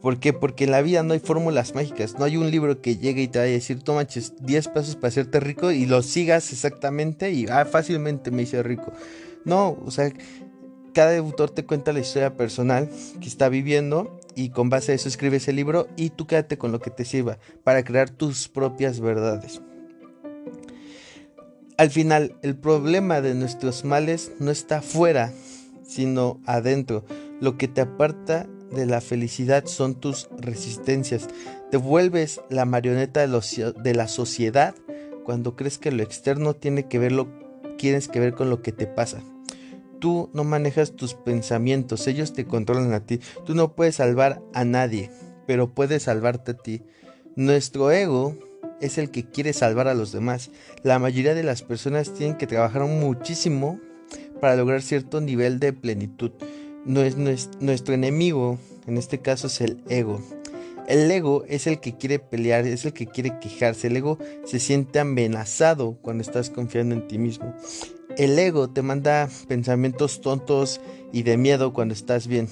¿Por 0.00 0.20
qué? 0.20 0.32
Porque 0.32 0.62
en 0.62 0.70
la 0.70 0.82
vida 0.82 1.02
no 1.02 1.12
hay 1.12 1.18
fórmulas 1.18 1.74
mágicas, 1.74 2.16
no 2.16 2.24
hay 2.24 2.36
un 2.36 2.48
libro 2.48 2.80
que 2.80 2.96
llegue 2.96 3.22
y 3.22 3.26
te 3.26 3.40
vaya 3.40 3.50
a 3.50 3.54
decir, 3.54 3.82
toma 3.82 4.04
10 4.04 4.68
pasos 4.68 4.94
para 4.94 5.08
hacerte 5.08 5.40
rico 5.40 5.72
y 5.72 5.84
lo 5.86 6.00
sigas 6.02 6.52
exactamente 6.52 7.32
y 7.32 7.46
ah, 7.48 7.64
fácilmente 7.64 8.30
me 8.30 8.42
hice 8.42 8.62
rico. 8.62 8.92
No, 9.44 9.76
o 9.84 9.90
sea, 9.90 10.12
cada 10.94 11.18
autor 11.18 11.50
te 11.50 11.64
cuenta 11.64 11.92
la 11.92 11.98
historia 11.98 12.36
personal 12.36 12.88
que 13.20 13.26
está 13.26 13.48
viviendo 13.48 14.20
y 14.36 14.50
con 14.50 14.70
base 14.70 14.92
a 14.92 14.94
eso 14.94 15.08
escribes 15.08 15.48
el 15.48 15.56
libro 15.56 15.88
y 15.96 16.10
tú 16.10 16.28
quédate 16.28 16.56
con 16.56 16.70
lo 16.70 16.78
que 16.78 16.90
te 16.90 17.04
sirva 17.04 17.40
para 17.64 17.82
crear 17.82 18.10
tus 18.10 18.46
propias 18.46 19.00
verdades. 19.00 19.60
Al 21.78 21.90
final, 21.90 22.36
el 22.42 22.56
problema 22.56 23.20
de 23.20 23.34
nuestros 23.34 23.84
males 23.84 24.32
no 24.38 24.50
está 24.50 24.78
afuera, 24.78 25.32
sino 25.86 26.40
adentro. 26.46 27.04
Lo 27.38 27.58
que 27.58 27.68
te 27.68 27.82
aparta 27.82 28.46
de 28.74 28.86
la 28.86 29.02
felicidad 29.02 29.66
son 29.66 29.94
tus 29.94 30.28
resistencias. 30.38 31.28
Te 31.70 31.76
vuelves 31.76 32.40
la 32.48 32.64
marioneta 32.64 33.20
de, 33.26 33.94
la 33.94 34.08
sociedad 34.08 34.74
cuando 35.24 35.54
crees 35.54 35.78
que 35.78 35.92
lo 35.92 36.02
externo 36.02 36.54
tiene 36.54 36.88
que 36.88 36.98
ver 36.98 37.12
lo, 37.12 37.28
tienes 37.76 38.08
que 38.08 38.20
ver 38.20 38.32
con 38.32 38.48
lo 38.48 38.62
que 38.62 38.72
te 38.72 38.86
pasa. 38.86 39.20
Tú 39.98 40.30
no 40.32 40.44
manejas 40.44 40.92
tus 40.92 41.12
pensamientos, 41.12 42.06
ellos 42.06 42.32
te 42.32 42.46
controlan 42.46 42.94
a 42.94 43.00
ti. 43.00 43.20
Tú 43.44 43.54
no 43.54 43.74
puedes 43.74 43.96
salvar 43.96 44.40
a 44.54 44.64
nadie, 44.64 45.10
pero 45.46 45.74
puedes 45.74 46.04
salvarte 46.04 46.52
a 46.52 46.56
ti. 46.56 46.82
Nuestro 47.34 47.90
ego 47.90 48.38
es 48.80 48.98
el 48.98 49.10
que 49.10 49.24
quiere 49.24 49.52
salvar 49.52 49.88
a 49.88 49.94
los 49.94 50.12
demás. 50.12 50.50
La 50.82 50.98
mayoría 50.98 51.34
de 51.34 51.42
las 51.42 51.62
personas 51.62 52.12
tienen 52.12 52.36
que 52.36 52.46
trabajar 52.46 52.82
muchísimo 52.82 53.80
para 54.40 54.56
lograr 54.56 54.82
cierto 54.82 55.20
nivel 55.20 55.58
de 55.60 55.72
plenitud. 55.72 56.32
nuestro 56.84 57.94
enemigo, 57.94 58.58
en 58.86 58.96
este 58.96 59.20
caso, 59.20 59.46
es 59.48 59.60
el 59.60 59.82
ego. 59.88 60.20
El 60.88 61.10
ego 61.10 61.44
es 61.48 61.66
el 61.66 61.80
que 61.80 61.96
quiere 61.96 62.20
pelear, 62.20 62.64
es 62.64 62.84
el 62.84 62.92
que 62.92 63.06
quiere 63.06 63.38
quejarse. 63.40 63.88
El 63.88 63.96
ego 63.96 64.18
se 64.44 64.60
siente 64.60 65.00
amenazado 65.00 65.98
cuando 66.00 66.22
estás 66.22 66.50
confiando 66.50 66.94
en 66.94 67.08
ti 67.08 67.18
mismo. 67.18 67.54
El 68.16 68.38
ego 68.38 68.70
te 68.70 68.82
manda 68.82 69.28
pensamientos 69.48 70.20
tontos 70.20 70.80
y 71.12 71.22
de 71.22 71.36
miedo 71.36 71.72
cuando 71.72 71.92
estás 71.92 72.28
bien. 72.28 72.48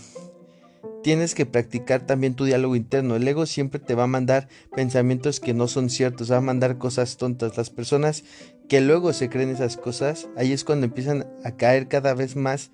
Tienes 1.05 1.35
que 1.35 1.45
practicar 1.45 2.07
también 2.07 2.35
tu 2.35 2.47
diálogo 2.47 2.77
interno. 2.77 3.15
El 3.15 3.29
ego 3.29 3.45
siempre 3.45 3.79
te 3.79 3.95
va 3.95 4.05
a 4.05 4.07
mandar 4.07 4.49
pensamientos 4.75 5.39
que 5.39 5.53
no 5.53 5.69
son 5.69 5.91
ciertos, 5.91 6.33
va 6.33 6.39
a 6.39 6.41
mandar 6.41 6.79
cosas 6.79 7.19
tontas. 7.19 7.59
Las 7.59 7.69
personas 7.69 8.25
que 8.71 8.81
luego 8.81 9.13
se 9.13 9.29
creen 9.29 9.51
esas 9.51 9.77
cosas, 9.77 10.29
ahí 10.35 10.55
es 10.55 10.65
cuando 10.65 10.87
empiezan 10.87 11.27
a 11.45 11.51
caer 11.59 11.89
cada 11.89 12.15
vez 12.15 12.37
más, 12.37 12.71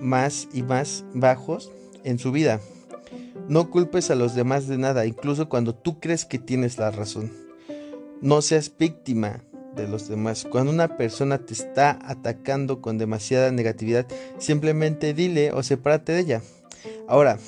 más 0.00 0.46
y 0.52 0.62
más 0.62 1.04
bajos 1.14 1.72
en 2.04 2.20
su 2.20 2.30
vida. 2.30 2.60
No 3.48 3.72
culpes 3.72 4.08
a 4.12 4.14
los 4.14 4.36
demás 4.36 4.68
de 4.68 4.78
nada, 4.78 5.04
incluso 5.04 5.48
cuando 5.48 5.74
tú 5.74 5.98
crees 5.98 6.24
que 6.24 6.38
tienes 6.38 6.78
la 6.78 6.92
razón. 6.92 7.32
No 8.20 8.40
seas 8.40 8.70
víctima 8.78 9.42
de 9.74 9.88
los 9.88 10.06
demás. 10.06 10.46
Cuando 10.48 10.70
una 10.70 10.96
persona 10.96 11.38
te 11.38 11.54
está 11.54 11.98
atacando 12.04 12.80
con 12.80 12.98
demasiada 12.98 13.50
negatividad, 13.50 14.06
simplemente 14.38 15.12
dile 15.12 15.50
o 15.50 15.64
sepárate 15.64 16.12
de 16.12 16.20
ella. 16.20 16.42
Ahora, 17.08 17.38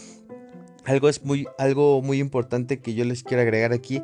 algo 0.86 1.08
es 1.08 1.24
muy 1.24 1.46
algo 1.58 2.00
muy 2.02 2.18
importante 2.20 2.80
que 2.80 2.94
yo 2.94 3.04
les 3.04 3.22
quiero 3.22 3.42
agregar 3.42 3.72
aquí. 3.72 4.02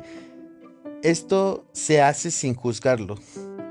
Esto 1.01 1.65
se 1.73 2.01
hace 2.01 2.31
sin 2.31 2.55
juzgarlo. 2.55 3.17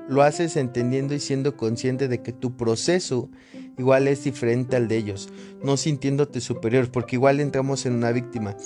Lo 0.09 0.23
haces 0.23 0.57
entendiendo 0.57 1.15
y 1.15 1.21
siendo 1.21 1.57
consciente 1.57 2.09
de 2.09 2.23
que 2.23 2.33
tu 2.33 2.57
proceso 2.57 3.31
igual 3.79 4.09
es 4.09 4.25
diferente 4.25 4.77
al 4.77 4.89
de 4.89 4.97
ellos, 4.97 5.31
no 5.63 5.77
sintiéndote 5.77 6.41
superior, 6.41 6.91
porque 6.91 7.17
igual 7.17 7.41
entramos 7.41 7.87
en 7.87 7.95
una 7.95 8.13
víctima. 8.13 8.57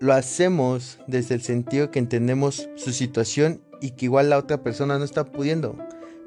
Lo 0.00 0.12
hacemos 0.12 0.98
desde 1.06 1.36
el 1.36 1.42
sentido 1.42 1.90
que 1.90 2.00
entendemos 2.00 2.68
su 2.74 2.92
situación 2.92 3.62
y 3.80 3.92
que 3.92 4.06
igual 4.06 4.30
la 4.30 4.38
otra 4.38 4.62
persona 4.62 4.98
no 4.98 5.04
está 5.04 5.24
pudiendo. 5.24 5.76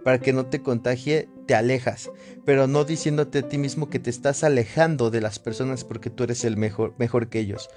Para 0.05 0.19
que 0.19 0.31
no 0.31 0.45
te 0.45 0.61
contagie, 0.61 1.27
te 1.47 1.55
alejas, 1.55 2.11
pero 2.45 2.67
no 2.67 2.85
diciéndote 2.85 3.39
a 3.39 3.49
ti 3.49 3.57
mismo 3.57 3.89
que 3.89 3.99
te 3.99 4.09
estás 4.09 4.43
alejando 4.43 5.09
de 5.09 5.19
las 5.19 5.39
personas 5.39 5.83
porque 5.83 6.09
tú 6.09 6.23
eres 6.23 6.45
el 6.45 6.55
mejor, 6.55 6.93
mejor 6.97 7.27
que 7.27 7.39
ellos. 7.39 7.69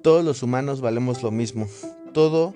Todos 0.00 0.24
los 0.24 0.42
humanos 0.42 0.80
valemos 0.80 1.22
lo 1.22 1.30
mismo. 1.30 1.68
Todo 2.14 2.54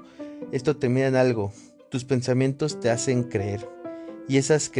esto 0.52 0.76
te 0.76 0.88
mira 0.88 1.08
en 1.08 1.16
algo. 1.16 1.52
Tus 1.90 2.04
pensamientos 2.04 2.80
te 2.80 2.88
hacen 2.88 3.24
creer 3.24 3.68
y 4.28 4.36
esas, 4.38 4.70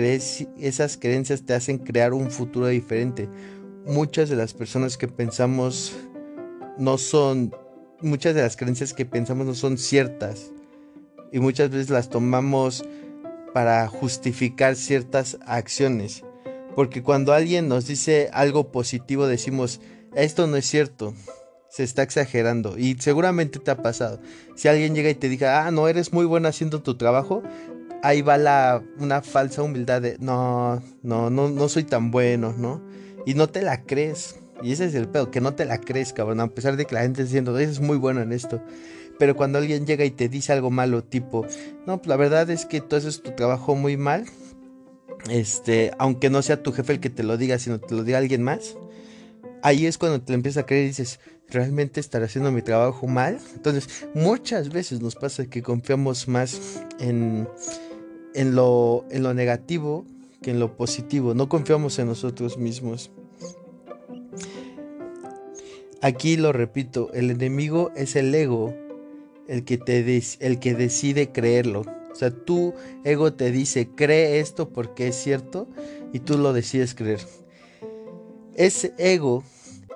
esas 0.58 0.96
creencias 0.96 1.42
te 1.42 1.54
hacen 1.54 1.78
crear 1.78 2.12
un 2.12 2.30
futuro 2.30 2.68
diferente. 2.68 3.28
Muchas 3.84 4.28
de 4.28 4.36
las 4.36 4.54
personas 4.54 4.96
que 4.96 5.08
pensamos 5.08 5.96
no 6.78 6.98
son, 6.98 7.52
muchas 8.00 8.34
de 8.34 8.42
las 8.42 8.56
creencias 8.56 8.92
que 8.92 9.06
pensamos 9.06 9.44
no 9.44 9.54
son 9.54 9.76
ciertas 9.76 10.52
y 11.32 11.38
muchas 11.40 11.70
veces 11.70 11.90
las 11.90 12.10
tomamos 12.10 12.84
para 13.56 13.88
justificar 13.88 14.76
ciertas 14.76 15.38
acciones. 15.46 16.22
Porque 16.74 17.02
cuando 17.02 17.32
alguien 17.32 17.68
nos 17.68 17.86
dice 17.86 18.28
algo 18.34 18.70
positivo 18.70 19.26
decimos, 19.26 19.80
esto 20.14 20.46
no 20.46 20.58
es 20.58 20.66
cierto, 20.66 21.14
se 21.70 21.82
está 21.82 22.02
exagerando. 22.02 22.76
Y 22.76 22.98
seguramente 22.98 23.58
te 23.58 23.70
ha 23.70 23.78
pasado. 23.78 24.20
Si 24.56 24.68
alguien 24.68 24.94
llega 24.94 25.08
y 25.08 25.14
te 25.14 25.30
diga, 25.30 25.64
ah, 25.64 25.70
no, 25.70 25.88
eres 25.88 26.12
muy 26.12 26.26
bueno 26.26 26.48
haciendo 26.48 26.82
tu 26.82 26.98
trabajo, 26.98 27.42
ahí 28.02 28.20
va 28.20 28.36
la, 28.36 28.82
una 28.98 29.22
falsa 29.22 29.62
humildad 29.62 30.02
de, 30.02 30.18
no, 30.20 30.82
no, 31.02 31.30
no, 31.30 31.48
no 31.48 31.68
soy 31.70 31.84
tan 31.84 32.10
bueno, 32.10 32.52
¿no? 32.58 32.82
Y 33.24 33.32
no 33.32 33.48
te 33.48 33.62
la 33.62 33.84
crees. 33.84 34.36
Y 34.62 34.72
ese 34.72 34.84
es 34.84 34.94
el 34.94 35.08
pedo, 35.08 35.30
que 35.30 35.40
no 35.40 35.54
te 35.54 35.64
la 35.64 35.80
crees, 35.80 36.12
cabrón, 36.12 36.40
a 36.40 36.48
pesar 36.48 36.76
de 36.76 36.84
que 36.84 36.94
la 36.94 37.00
gente 37.00 37.22
está 37.22 37.28
diciendo, 37.30 37.58
es 37.58 37.80
muy 37.80 37.96
bueno 37.96 38.20
en 38.20 38.34
esto. 38.34 38.60
Pero 39.18 39.36
cuando 39.36 39.58
alguien 39.58 39.86
llega 39.86 40.04
y 40.04 40.10
te 40.10 40.28
dice 40.28 40.52
algo 40.52 40.70
malo, 40.70 41.02
tipo, 41.02 41.46
no, 41.86 41.98
pues 41.98 42.08
la 42.08 42.16
verdad 42.16 42.50
es 42.50 42.66
que 42.66 42.80
tú 42.80 42.96
haces 42.96 43.22
tu 43.22 43.32
trabajo 43.32 43.74
muy 43.74 43.96
mal, 43.96 44.26
este, 45.30 45.92
aunque 45.98 46.30
no 46.30 46.42
sea 46.42 46.62
tu 46.62 46.72
jefe 46.72 46.94
el 46.94 47.00
que 47.00 47.10
te 47.10 47.22
lo 47.22 47.36
diga, 47.36 47.58
sino 47.58 47.80
te 47.80 47.94
lo 47.94 48.04
diga 48.04 48.18
alguien 48.18 48.42
más, 48.42 48.76
ahí 49.62 49.86
es 49.86 49.98
cuando 49.98 50.20
te 50.20 50.32
lo 50.32 50.36
empiezas 50.36 50.64
a 50.64 50.66
creer 50.66 50.84
y 50.84 50.88
dices, 50.88 51.20
¿realmente 51.48 52.00
estaré 52.00 52.26
haciendo 52.26 52.52
mi 52.52 52.62
trabajo 52.62 53.06
mal? 53.06 53.38
Entonces, 53.54 54.06
muchas 54.14 54.68
veces 54.68 55.00
nos 55.00 55.14
pasa 55.14 55.46
que 55.46 55.62
confiamos 55.62 56.28
más 56.28 56.82
en 56.98 57.48
en 58.36 58.54
lo, 58.54 59.06
en 59.10 59.22
lo 59.22 59.34
negativo 59.34 60.04
que 60.42 60.50
en 60.50 60.60
lo 60.60 60.76
positivo. 60.76 61.34
No 61.34 61.48
confiamos 61.48 61.98
en 61.98 62.06
nosotros 62.06 62.58
mismos. 62.58 63.10
Aquí 66.02 66.36
lo 66.36 66.52
repito, 66.52 67.10
el 67.14 67.30
enemigo 67.30 67.90
es 67.96 68.14
el 68.14 68.32
ego, 68.34 68.74
el 69.48 69.64
que, 69.64 69.78
te 69.78 70.22
el 70.40 70.58
que 70.58 70.74
decide 70.74 71.32
creerlo. 71.32 71.82
O 72.12 72.14
sea, 72.14 72.30
tu 72.30 72.74
ego 73.04 73.32
te 73.34 73.50
dice, 73.50 73.88
cree 73.94 74.40
esto 74.40 74.70
porque 74.70 75.08
es 75.08 75.16
cierto 75.16 75.68
y 76.12 76.20
tú 76.20 76.38
lo 76.38 76.52
decides 76.52 76.94
creer. 76.94 77.20
Ese 78.54 78.94
ego 78.96 79.44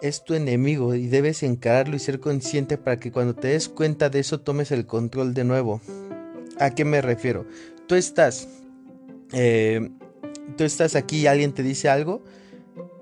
es 0.03 0.25
tu 0.25 0.35
enemigo 0.35 0.95
y 0.95 1.07
debes 1.07 1.43
encararlo 1.43 1.97
y 1.97 1.99
ser 1.99 2.21
consciente 2.21 2.77
para 2.77 2.99
que 2.99 3.11
cuando 3.11 3.35
te 3.35 3.49
des 3.49 3.69
cuenta 3.69 4.11
de 4.11 4.21
eso 4.21 4.41
tomes 4.41 4.71
el 4.71 4.87
control 4.87 5.33
de 5.33 5.45
nuevo. 5.45 5.81
¿A 6.59 6.75
qué 6.75 6.85
me 6.85 7.01
refiero? 7.01 7.47
tú 7.91 7.97
estás, 7.97 8.47
eh, 9.33 9.91
tú 10.57 10.63
estás 10.63 10.95
aquí 10.95 11.23
y 11.23 11.27
alguien 11.27 11.53
te 11.53 11.65
dice 11.65 11.89
algo 11.89 12.23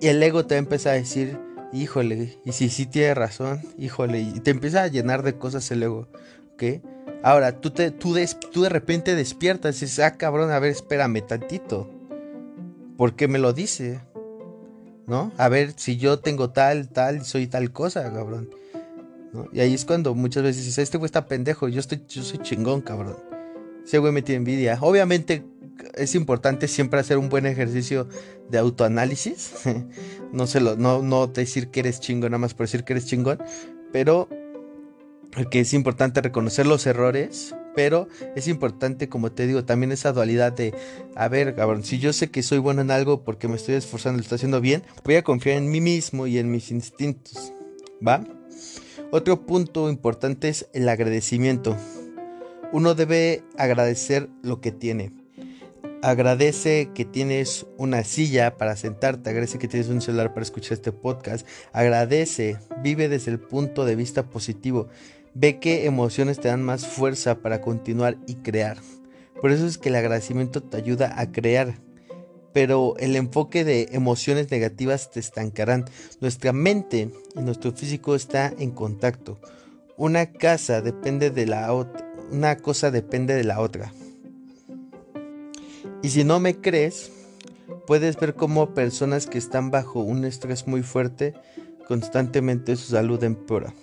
y 0.00 0.06
el 0.06 0.22
ego 0.22 0.46
te 0.46 0.56
empieza 0.56 0.88
a 0.88 0.94
decir, 0.94 1.38
híjole, 1.74 2.38
y 2.42 2.52
si 2.52 2.70
sí 2.70 2.86
tiene 2.86 3.12
razón, 3.12 3.60
híjole, 3.76 4.20
y 4.20 4.40
te 4.40 4.50
empieza 4.50 4.84
a 4.84 4.88
llenar 4.88 5.22
de 5.22 5.36
cosas 5.36 5.70
el 5.72 5.82
ego, 5.82 6.08
¿ok? 6.58 6.82
Ahora, 7.22 7.60
tú, 7.60 7.70
te, 7.70 7.90
tú, 7.90 8.16
tú 8.52 8.62
de 8.62 8.68
repente 8.68 9.14
despiertas 9.14 9.76
y 9.78 9.86
dices, 9.86 10.00
ah, 10.00 10.16
cabrón, 10.16 10.50
a 10.50 10.58
ver, 10.58 10.70
espérame 10.70 11.26
tantito. 11.26 11.88
¿Por 12.96 13.14
qué 13.14 13.28
me 13.28 13.38
lo 13.38 13.52
dice? 13.52 14.00
¿No? 15.06 15.32
A 15.36 15.48
ver, 15.48 15.72
si 15.76 15.96
yo 15.96 16.18
tengo 16.18 16.50
tal, 16.50 16.88
tal, 16.88 17.24
soy 17.24 17.46
tal 17.46 17.72
cosa, 17.72 18.12
cabrón. 18.12 18.50
Y 19.52 19.60
ahí 19.60 19.74
es 19.74 19.84
cuando 19.84 20.14
muchas 20.14 20.42
veces 20.42 20.64
dices, 20.64 20.78
este 20.78 20.98
güey 20.98 21.06
está 21.06 21.26
pendejo, 21.26 21.68
yo, 21.68 21.80
estoy, 21.80 22.02
yo 22.08 22.22
soy 22.22 22.38
chingón, 22.38 22.80
cabrón. 22.80 23.16
Ese 23.84 23.98
güey 23.98 24.12
me 24.12 24.22
tiene 24.22 24.38
envidia. 24.38 24.78
Obviamente 24.80 25.44
es 25.94 26.14
importante 26.14 26.68
siempre 26.68 27.00
hacer 27.00 27.18
un 27.18 27.28
buen 27.28 27.46
ejercicio 27.46 28.08
de 28.48 28.58
autoanálisis. 28.58 29.52
no, 30.32 30.46
se 30.46 30.60
lo, 30.60 30.76
no, 30.76 31.02
no 31.02 31.26
decir 31.26 31.68
que 31.68 31.80
eres 31.80 32.00
chingón 32.00 32.30
nada 32.30 32.38
más 32.38 32.54
por 32.54 32.66
decir 32.66 32.84
que 32.84 32.94
eres 32.94 33.06
chingón. 33.06 33.38
Pero 33.92 34.28
que 35.46 35.60
es 35.60 35.72
importante 35.74 36.20
reconocer 36.20 36.66
los 36.66 36.86
errores. 36.86 37.54
Pero 37.74 38.08
es 38.34 38.48
importante, 38.48 39.08
como 39.08 39.30
te 39.30 39.46
digo, 39.46 39.64
también 39.64 39.92
esa 39.92 40.12
dualidad 40.12 40.52
de, 40.52 40.74
a 41.14 41.28
ver, 41.28 41.54
cabrón, 41.54 41.84
si 41.84 42.00
yo 42.00 42.12
sé 42.12 42.28
que 42.28 42.42
soy 42.42 42.58
bueno 42.58 42.82
en 42.82 42.90
algo 42.90 43.22
porque 43.22 43.46
me 43.46 43.54
estoy 43.54 43.76
esforzando, 43.76 44.16
lo 44.16 44.22
estoy 44.22 44.36
haciendo 44.36 44.60
bien, 44.60 44.82
voy 45.04 45.14
a 45.14 45.22
confiar 45.22 45.58
en 45.58 45.70
mí 45.70 45.80
mismo 45.80 46.26
y 46.26 46.38
en 46.38 46.50
mis 46.50 46.72
instintos. 46.72 47.52
¿Va? 48.06 48.24
Otro 49.10 49.46
punto 49.46 49.88
importante 49.88 50.48
es 50.48 50.68
el 50.72 50.88
agradecimiento. 50.88 51.76
Uno 52.72 52.94
debe 52.94 53.42
agradecer 53.56 54.28
lo 54.42 54.60
que 54.60 54.72
tiene. 54.72 55.12
Agradece 56.02 56.90
que 56.94 57.04
tienes 57.04 57.66
una 57.76 58.04
silla 58.04 58.56
para 58.56 58.76
sentarte, 58.76 59.30
agradece 59.30 59.58
que 59.58 59.66
tienes 59.66 59.88
un 59.88 60.00
celular 60.00 60.34
para 60.34 60.42
escuchar 60.42 60.74
este 60.74 60.92
podcast, 60.92 61.46
agradece, 61.72 62.58
vive 62.82 63.08
desde 63.08 63.32
el 63.32 63.40
punto 63.40 63.84
de 63.84 63.96
vista 63.96 64.30
positivo, 64.30 64.88
ve 65.34 65.58
qué 65.58 65.86
emociones 65.86 66.40
te 66.40 66.48
dan 66.48 66.62
más 66.62 66.86
fuerza 66.86 67.36
para 67.40 67.60
continuar 67.60 68.18
y 68.26 68.36
crear. 68.36 68.78
Por 69.40 69.52
eso 69.52 69.66
es 69.66 69.78
que 69.78 69.88
el 69.88 69.96
agradecimiento 69.96 70.62
te 70.62 70.76
ayuda 70.76 71.14
a 71.20 71.30
crear, 71.30 71.78
pero 72.52 72.94
el 72.98 73.14
enfoque 73.16 73.64
de 73.64 73.88
emociones 73.92 74.50
negativas 74.50 75.10
te 75.10 75.20
estancarán. 75.20 75.84
Nuestra 76.20 76.52
mente 76.52 77.10
y 77.36 77.40
nuestro 77.40 77.72
físico 77.72 78.14
está 78.14 78.52
en 78.58 78.72
contacto. 78.72 79.38
Una 79.96 80.32
casa 80.32 80.80
depende 80.80 81.30
de 81.30 81.46
la 81.46 81.72
otra 81.72 82.08
una 82.30 82.56
cosa 82.56 82.90
depende 82.90 83.34
de 83.34 83.44
la 83.44 83.60
otra. 83.60 83.92
Y 86.02 86.10
si 86.10 86.24
no 86.24 86.40
me 86.40 86.60
crees, 86.60 87.10
puedes 87.86 88.18
ver 88.18 88.34
cómo 88.34 88.74
personas 88.74 89.26
que 89.26 89.38
están 89.38 89.70
bajo 89.70 90.00
un 90.00 90.24
estrés 90.24 90.66
muy 90.66 90.82
fuerte, 90.82 91.34
constantemente 91.86 92.76
su 92.76 92.92
salud 92.92 93.22
empeora. 93.24 93.74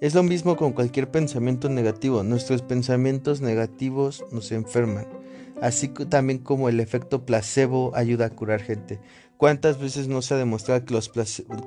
Es 0.00 0.14
lo 0.14 0.22
mismo 0.22 0.56
con 0.56 0.72
cualquier 0.72 1.10
pensamiento 1.10 1.68
negativo. 1.68 2.22
Nuestros 2.22 2.62
pensamientos 2.62 3.42
negativos 3.42 4.24
nos 4.32 4.50
enferman. 4.50 5.06
Así 5.60 5.88
también 5.88 6.38
como 6.38 6.70
el 6.70 6.80
efecto 6.80 7.26
placebo 7.26 7.92
ayuda 7.94 8.26
a 8.26 8.30
curar 8.30 8.62
gente. 8.62 8.98
¿Cuántas 9.36 9.78
veces 9.78 10.08
no 10.08 10.22
se 10.22 10.32
ha 10.32 10.38
demostrado 10.38 10.86
que 10.86 10.94
los, 10.94 11.12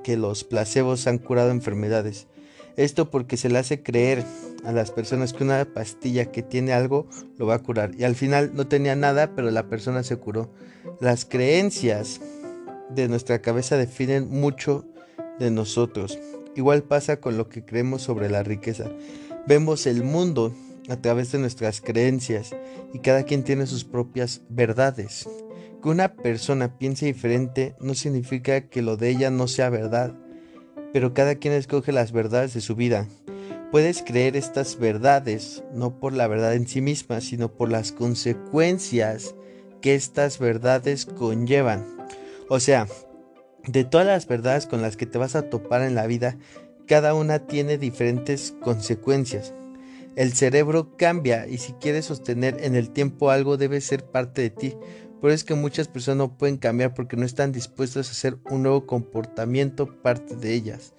que 0.03 0.17
los 0.17 0.43
placebos 0.43 1.05
han 1.05 1.19
curado 1.19 1.51
enfermedades? 1.51 2.25
Esto 2.75 3.11
porque 3.11 3.37
se 3.37 3.49
le 3.49 3.59
hace 3.59 3.83
creer 3.83 4.25
a 4.63 4.71
las 4.71 4.89
personas 4.89 5.31
que 5.31 5.43
una 5.43 5.65
pastilla 5.65 6.31
que 6.31 6.41
tiene 6.41 6.73
algo 6.73 7.07
lo 7.37 7.45
va 7.45 7.55
a 7.55 7.59
curar. 7.59 7.91
Y 7.95 8.03
al 8.03 8.15
final 8.15 8.51
no 8.55 8.65
tenía 8.67 8.95
nada, 8.95 9.35
pero 9.35 9.51
la 9.51 9.69
persona 9.69 10.01
se 10.01 10.17
curó. 10.17 10.49
Las 10.99 11.25
creencias 11.25 12.19
de 12.89 13.07
nuestra 13.07 13.43
cabeza 13.43 13.77
definen 13.77 14.27
mucho 14.29 14.85
de 15.39 15.51
nosotros. 15.51 16.17
Igual 16.55 16.83
pasa 16.83 17.19
con 17.19 17.37
lo 17.37 17.49
que 17.49 17.65
creemos 17.65 18.03
sobre 18.03 18.29
la 18.29 18.43
riqueza. 18.43 18.89
Vemos 19.47 19.87
el 19.87 20.03
mundo 20.03 20.53
a 20.89 20.97
través 20.97 21.31
de 21.31 21.39
nuestras 21.39 21.81
creencias 21.81 22.55
y 22.93 22.99
cada 22.99 23.23
quien 23.23 23.43
tiene 23.43 23.65
sus 23.67 23.83
propias 23.83 24.41
verdades. 24.49 25.27
Que 25.81 25.89
una 25.89 26.13
persona 26.13 26.77
piense 26.77 27.05
diferente 27.05 27.75
no 27.79 27.93
significa 27.93 28.69
que 28.69 28.81
lo 28.81 28.97
de 28.97 29.09
ella 29.09 29.29
no 29.29 29.47
sea 29.47 29.69
verdad, 29.69 30.13
pero 30.93 31.13
cada 31.13 31.35
quien 31.35 31.53
escoge 31.53 31.91
las 31.91 32.11
verdades 32.11 32.53
de 32.53 32.61
su 32.61 32.75
vida. 32.75 33.07
Puedes 33.71 34.03
creer 34.03 34.37
estas 34.37 34.77
verdades 34.77 35.63
no 35.73 35.99
por 35.99 36.13
la 36.13 36.27
verdad 36.27 36.53
en 36.53 36.67
sí 36.67 36.79
misma, 36.79 37.21
sino 37.21 37.51
por 37.51 37.71
las 37.71 37.91
consecuencias 37.91 39.33
que 39.81 39.95
estas 39.95 40.37
verdades 40.37 41.07
conllevan. 41.07 41.85
O 42.49 42.59
sea, 42.59 42.87
de 43.67 43.83
todas 43.83 44.05
las 44.05 44.27
verdades 44.27 44.67
con 44.67 44.81
las 44.81 44.97
que 44.97 45.05
te 45.05 45.17
vas 45.17 45.35
a 45.35 45.49
topar 45.49 45.81
en 45.81 45.95
la 45.95 46.07
vida, 46.07 46.37
cada 46.87 47.13
una 47.13 47.39
tiene 47.39 47.77
diferentes 47.77 48.53
consecuencias. 48.61 49.53
El 50.15 50.33
cerebro 50.33 50.95
cambia 50.97 51.47
y 51.47 51.57
si 51.57 51.73
quieres 51.73 52.05
sostener 52.05 52.57
en 52.61 52.75
el 52.75 52.91
tiempo 52.91 53.31
algo 53.31 53.57
debe 53.57 53.81
ser 53.81 54.03
parte 54.03 54.41
de 54.41 54.49
ti. 54.49 54.75
Por 55.21 55.29
eso 55.29 55.35
es 55.35 55.43
que 55.45 55.55
muchas 55.55 55.87
personas 55.87 56.17
no 56.17 56.37
pueden 56.37 56.57
cambiar 56.57 56.93
porque 56.93 57.15
no 57.15 57.25
están 57.25 57.51
dispuestas 57.51 58.09
a 58.09 58.11
hacer 58.11 58.37
un 58.49 58.63
nuevo 58.63 58.85
comportamiento 58.85 60.01
parte 60.01 60.35
de 60.35 60.53
ellas. 60.53 60.93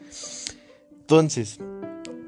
Entonces, 0.91 1.59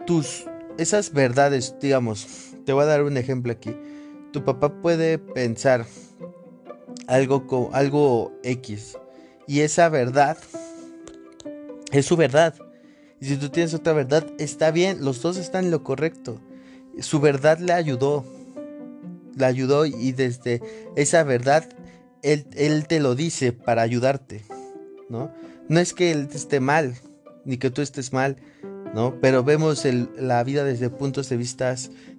tus 0.06 0.44
esas 0.76 1.12
verdades, 1.12 1.74
digamos, 1.80 2.52
te 2.66 2.74
voy 2.74 2.82
a 2.82 2.86
dar 2.86 3.02
un 3.02 3.16
ejemplo 3.16 3.50
aquí. 3.50 3.74
Tu 4.32 4.44
papá 4.44 4.82
puede 4.82 5.18
pensar 5.18 5.86
algo 7.06 7.70
algo 7.72 8.32
X 8.42 8.98
y 9.46 9.60
esa 9.60 9.88
verdad 9.88 10.38
es 11.92 12.06
su 12.06 12.16
verdad. 12.16 12.54
Y 13.20 13.26
si 13.26 13.36
tú 13.36 13.48
tienes 13.48 13.72
otra 13.74 13.92
verdad, 13.92 14.26
está 14.38 14.70
bien, 14.70 15.04
los 15.04 15.22
dos 15.22 15.36
están 15.36 15.66
en 15.66 15.70
lo 15.70 15.82
correcto 15.82 16.40
su 17.00 17.20
verdad 17.20 17.58
le 17.58 17.72
ayudó. 17.72 18.24
Le 19.36 19.44
ayudó 19.44 19.84
y 19.86 20.12
desde 20.12 20.62
esa 20.96 21.22
verdad 21.22 21.68
él, 22.22 22.46
él, 22.54 22.86
te 22.86 23.00
lo 23.00 23.14
dice 23.14 23.52
para 23.52 23.82
ayudarte, 23.82 24.42
¿no? 25.10 25.30
No 25.68 25.78
es 25.78 25.92
que 25.92 26.10
él 26.10 26.28
esté 26.32 26.58
mal, 26.58 26.94
ni 27.44 27.58
que 27.58 27.70
tú 27.70 27.82
estés 27.82 28.12
mal, 28.14 28.36
¿no? 28.94 29.18
Pero 29.20 29.44
vemos 29.44 29.86
la 30.18 30.42
vida 30.42 30.64
desde 30.64 30.88
puntos 30.88 31.28
de 31.28 31.36
vista 31.36 31.74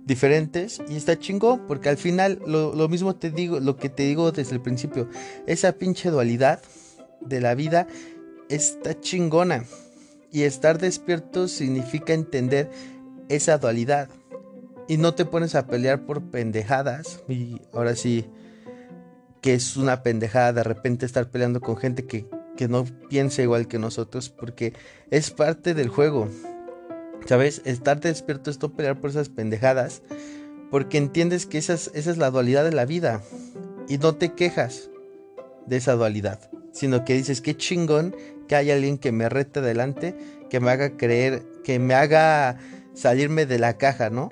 diferentes 0.05 0.79
y 0.89 0.95
está 0.95 1.17
chingón, 1.17 1.65
porque 1.67 1.89
al 1.89 1.97
final 1.97 2.39
lo, 2.45 2.75
lo, 2.75 2.87
mismo 2.87 3.15
te 3.15 3.31
digo, 3.31 3.59
lo 3.59 3.77
que 3.77 3.89
te 3.89 4.03
digo 4.03 4.31
desde 4.31 4.53
el 4.53 4.61
principio, 4.61 5.09
esa 5.47 5.71
pinche 5.73 6.11
dualidad 6.11 6.61
de 7.21 7.41
la 7.41 7.55
vida 7.55 7.87
está 8.49 8.99
chingona. 8.99 9.65
Y 10.31 10.43
estar 10.43 10.77
despierto 10.77 11.47
significa 11.47 12.13
entender 12.13 12.69
esa 13.29 13.57
dualidad 13.57 14.09
y 14.87 14.97
no 14.97 15.13
te 15.13 15.25
pones 15.25 15.55
a 15.55 15.67
pelear 15.67 16.05
por 16.05 16.23
pendejadas. 16.29 17.23
Y 17.27 17.61
ahora 17.73 17.95
sí, 17.95 18.25
que 19.41 19.53
es 19.53 19.77
una 19.77 20.03
pendejada 20.03 20.53
de 20.53 20.63
repente 20.63 21.05
estar 21.05 21.29
peleando 21.29 21.61
con 21.61 21.77
gente 21.77 22.05
que, 22.05 22.27
que 22.55 22.67
no 22.67 22.85
piensa 23.09 23.41
igual 23.41 23.67
que 23.67 23.79
nosotros, 23.79 24.29
porque 24.29 24.73
es 25.11 25.31
parte 25.31 25.73
del 25.73 25.89
juego. 25.89 26.29
¿Sabes? 27.25 27.61
Estar 27.65 27.99
despierto 27.99 28.49
es 28.49 28.61
no 28.61 28.73
pelear 28.73 29.01
por 29.01 29.09
esas 29.09 29.29
pendejadas, 29.29 30.01
porque 30.71 30.97
entiendes 30.97 31.45
que 31.45 31.57
esa 31.57 31.73
es, 31.73 31.91
esa 31.93 32.11
es 32.11 32.17
la 32.17 32.31
dualidad 32.31 32.63
de 32.63 32.71
la 32.71 32.85
vida. 32.85 33.21
Y 33.89 33.97
no 33.97 34.15
te 34.15 34.33
quejas 34.33 34.89
de 35.65 35.77
esa 35.77 35.93
dualidad, 35.93 36.39
sino 36.77 37.03
que 37.03 37.15
dices, 37.15 37.41
qué 37.41 37.57
chingón 37.57 38.15
que 38.47 38.55
haya 38.55 38.75
alguien 38.75 38.97
que 38.97 39.11
me 39.11 39.29
rete 39.29 39.59
adelante, 39.59 40.15
que 40.49 40.59
me 40.59 40.69
haga 40.69 40.95
creer, 40.95 41.43
que 41.63 41.79
me 41.79 41.95
haga 41.95 42.59
salirme 42.93 43.45
de 43.45 43.57
la 43.57 43.77
caja, 43.77 44.09
¿no? 44.09 44.29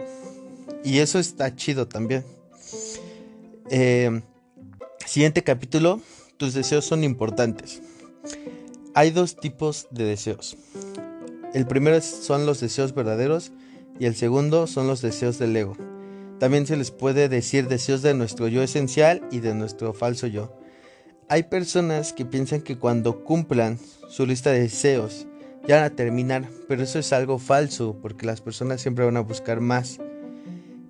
Y 0.83 0.99
eso 0.99 1.17
está 1.17 1.55
chido 1.55 1.87
también. 1.87 2.23
Eh, 3.71 4.21
siguiente 5.05 5.43
capítulo. 5.43 6.01
Tus 6.37 6.53
deseos 6.53 6.85
son 6.85 7.03
importantes. 7.03 7.81
Hay 8.93 9.09
dos 9.09 9.35
tipos 9.37 9.87
de 9.89 10.03
deseos. 10.03 10.55
El 11.53 11.65
primero 11.65 11.99
son 12.01 12.45
los 12.45 12.59
deseos 12.59 12.93
verdaderos 12.93 13.51
y 13.99 14.05
el 14.05 14.15
segundo 14.15 14.67
son 14.67 14.87
los 14.87 15.01
deseos 15.01 15.39
del 15.39 15.55
ego. 15.55 15.75
También 16.39 16.67
se 16.67 16.75
les 16.75 16.91
puede 16.91 17.29
decir 17.29 17.67
deseos 17.67 18.01
de 18.01 18.13
nuestro 18.13 18.47
yo 18.47 18.61
esencial 18.61 19.21
y 19.31 19.39
de 19.39 19.55
nuestro 19.55 19.93
falso 19.93 20.27
yo. 20.27 20.53
Hay 21.27 21.43
personas 21.43 22.13
que 22.13 22.23
piensan 22.23 22.61
que 22.61 22.77
cuando 22.77 23.23
cumplan 23.23 23.79
su 24.09 24.27
lista 24.27 24.51
de 24.51 24.59
deseos 24.59 25.25
ya 25.67 25.77
van 25.77 25.85
a 25.85 25.95
terminar, 25.95 26.47
pero 26.67 26.83
eso 26.83 26.99
es 26.99 27.11
algo 27.13 27.39
falso 27.39 27.97
porque 27.99 28.27
las 28.27 28.41
personas 28.41 28.81
siempre 28.81 29.05
van 29.05 29.17
a 29.17 29.21
buscar 29.21 29.59
más. 29.59 29.99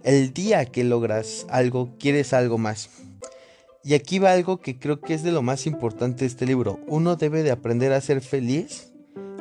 El 0.03 0.33
día 0.33 0.65
que 0.65 0.83
logras 0.83 1.45
algo, 1.49 1.95
quieres 1.97 2.33
algo 2.33 2.57
más. 2.57 2.89
Y 3.81 3.93
aquí 3.93 4.19
va 4.19 4.33
algo 4.33 4.59
que 4.59 4.77
creo 4.77 4.99
que 4.99 5.13
es 5.13 5.23
de 5.23 5.31
lo 5.31 5.41
más 5.41 5.67
importante 5.67 6.21
de 6.21 6.27
este 6.27 6.45
libro. 6.45 6.81
Uno 6.85 7.15
debe 7.15 7.41
de 7.41 7.51
aprender 7.51 7.93
a 7.93 8.01
ser 8.01 8.19
feliz 8.19 8.91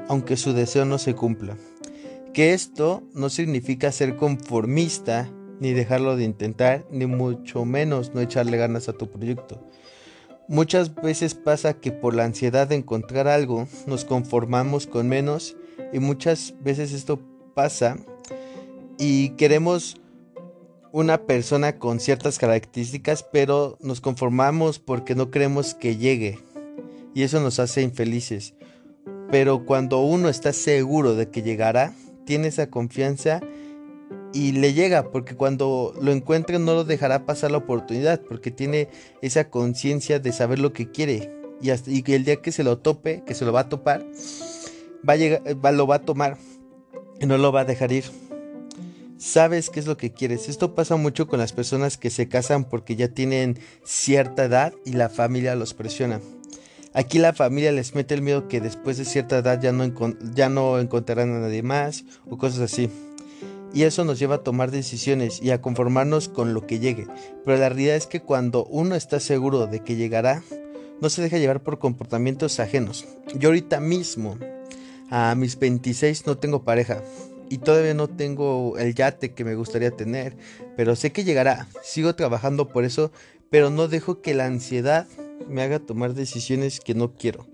aunque 0.08 0.36
su 0.36 0.52
deseo 0.52 0.84
no 0.84 0.98
se 0.98 1.14
cumpla. 1.14 1.56
Que 2.32 2.52
esto 2.52 3.02
no 3.14 3.30
significa 3.30 3.90
ser 3.90 4.16
conformista, 4.16 5.28
ni 5.58 5.72
dejarlo 5.72 6.16
de 6.16 6.24
intentar, 6.24 6.84
ni 6.90 7.06
mucho 7.06 7.64
menos 7.64 8.14
no 8.14 8.20
echarle 8.20 8.58
ganas 8.58 8.88
a 8.88 8.92
tu 8.92 9.10
proyecto. 9.10 9.60
Muchas 10.48 10.94
veces 10.94 11.34
pasa 11.34 11.74
que 11.74 11.90
por 11.90 12.14
la 12.14 12.24
ansiedad 12.24 12.68
de 12.68 12.74
encontrar 12.74 13.28
algo 13.28 13.66
nos 13.86 14.04
conformamos 14.04 14.86
con 14.86 15.08
menos 15.08 15.56
y 15.92 16.00
muchas 16.00 16.54
veces 16.60 16.92
esto 16.92 17.20
pasa 17.54 17.96
y 18.98 19.30
queremos 19.30 19.96
una 20.92 21.26
persona 21.26 21.78
con 21.78 21.98
ciertas 21.98 22.38
características, 22.38 23.24
pero 23.24 23.76
nos 23.80 24.00
conformamos 24.00 24.78
porque 24.78 25.14
no 25.14 25.30
creemos 25.30 25.74
que 25.74 25.96
llegue. 25.96 26.38
Y 27.14 27.22
eso 27.22 27.40
nos 27.40 27.58
hace 27.58 27.82
infelices. 27.82 28.54
Pero 29.30 29.64
cuando 29.64 30.00
uno 30.00 30.28
está 30.28 30.52
seguro 30.52 31.16
de 31.16 31.30
que 31.30 31.42
llegará, 31.42 31.92
tiene 32.24 32.48
esa 32.48 32.70
confianza 32.70 33.40
y 34.34 34.52
le 34.52 34.74
llega, 34.74 35.10
porque 35.10 35.36
cuando 35.36 35.94
lo 36.00 36.12
encuentre 36.12 36.58
no 36.58 36.74
lo 36.74 36.84
dejará 36.84 37.24
pasar 37.24 37.52
la 37.52 37.58
oportunidad, 37.58 38.20
porque 38.20 38.50
tiene 38.50 38.88
esa 39.22 39.48
conciencia 39.48 40.18
de 40.18 40.32
saber 40.32 40.58
lo 40.58 40.72
que 40.72 40.90
quiere. 40.90 41.32
Y, 41.62 41.70
hasta, 41.70 41.90
el 41.90 42.24
día 42.24 42.42
que 42.42 42.52
se 42.52 42.64
lo 42.64 42.78
tope, 42.78 43.22
que 43.24 43.34
se 43.34 43.44
lo 43.44 43.52
va 43.52 43.60
a 43.60 43.68
topar, 43.68 44.04
va 45.08 45.14
a 45.14 45.16
llegar, 45.16 45.42
va, 45.64 45.72
lo 45.72 45.86
va 45.86 45.96
a 45.96 46.02
tomar 46.02 46.36
y 47.20 47.26
no 47.26 47.38
lo 47.38 47.52
va 47.52 47.60
a 47.60 47.64
dejar 47.64 47.92
ir 47.92 48.04
sabes 49.24 49.70
qué 49.70 49.80
es 49.80 49.86
lo 49.86 49.96
que 49.96 50.12
quieres. 50.12 50.48
Esto 50.48 50.74
pasa 50.74 50.96
mucho 50.96 51.26
con 51.26 51.38
las 51.38 51.52
personas 51.52 51.96
que 51.96 52.10
se 52.10 52.28
casan 52.28 52.64
porque 52.64 52.94
ya 52.94 53.08
tienen 53.08 53.58
cierta 53.82 54.44
edad 54.44 54.74
y 54.84 54.92
la 54.92 55.08
familia 55.08 55.54
los 55.54 55.72
presiona. 55.72 56.20
Aquí 56.92 57.18
la 57.18 57.32
familia 57.32 57.72
les 57.72 57.94
mete 57.94 58.14
el 58.14 58.22
miedo 58.22 58.48
que 58.48 58.60
después 58.60 58.98
de 58.98 59.04
cierta 59.04 59.38
edad 59.38 59.60
ya 59.60 59.72
no, 59.72 59.90
ya 60.34 60.48
no 60.48 60.78
encontrarán 60.78 61.34
a 61.34 61.40
nadie 61.40 61.62
más 61.62 62.04
o 62.28 62.36
cosas 62.36 62.60
así. 62.60 62.90
Y 63.74 63.82
eso 63.82 64.04
nos 64.04 64.20
lleva 64.20 64.36
a 64.36 64.42
tomar 64.44 64.70
decisiones 64.70 65.42
y 65.42 65.50
a 65.50 65.60
conformarnos 65.60 66.28
con 66.28 66.54
lo 66.54 66.66
que 66.66 66.78
llegue. 66.78 67.08
Pero 67.44 67.58
la 67.58 67.68
realidad 67.68 67.96
es 67.96 68.06
que 68.06 68.22
cuando 68.22 68.64
uno 68.66 68.94
está 68.94 69.18
seguro 69.18 69.66
de 69.66 69.80
que 69.80 69.96
llegará, 69.96 70.42
no 71.00 71.10
se 71.10 71.22
deja 71.22 71.38
llevar 71.38 71.60
por 71.60 71.80
comportamientos 71.80 72.60
ajenos. 72.60 73.04
Yo 73.36 73.48
ahorita 73.48 73.80
mismo, 73.80 74.38
a 75.10 75.34
mis 75.34 75.58
26, 75.58 76.24
no 76.26 76.38
tengo 76.38 76.62
pareja 76.62 77.02
y 77.50 77.58
todavía 77.58 77.94
no 77.94 78.08
tengo 78.08 78.78
el 78.78 78.94
yate 78.94 79.32
que 79.32 79.44
me 79.44 79.54
gustaría 79.54 79.90
tener, 79.90 80.36
pero 80.76 80.96
sé 80.96 81.12
que 81.12 81.24
llegará. 81.24 81.68
Sigo 81.82 82.14
trabajando 82.14 82.68
por 82.68 82.84
eso, 82.84 83.12
pero 83.50 83.70
no 83.70 83.88
dejo 83.88 84.22
que 84.22 84.34
la 84.34 84.46
ansiedad 84.46 85.06
me 85.48 85.62
haga 85.62 85.78
tomar 85.78 86.14
decisiones 86.14 86.80
que 86.80 86.94
no 86.94 87.14
quiero. 87.14 87.46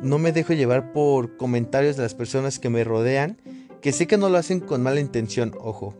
No 0.00 0.18
me 0.18 0.32
dejo 0.32 0.52
llevar 0.52 0.92
por 0.92 1.36
comentarios 1.36 1.96
de 1.96 2.02
las 2.02 2.14
personas 2.14 2.58
que 2.58 2.68
me 2.68 2.84
rodean, 2.84 3.38
que 3.82 3.92
sé 3.92 4.06
que 4.06 4.16
no 4.16 4.28
lo 4.28 4.38
hacen 4.38 4.60
con 4.60 4.82
mala 4.82 5.00
intención, 5.00 5.54
ojo, 5.60 5.94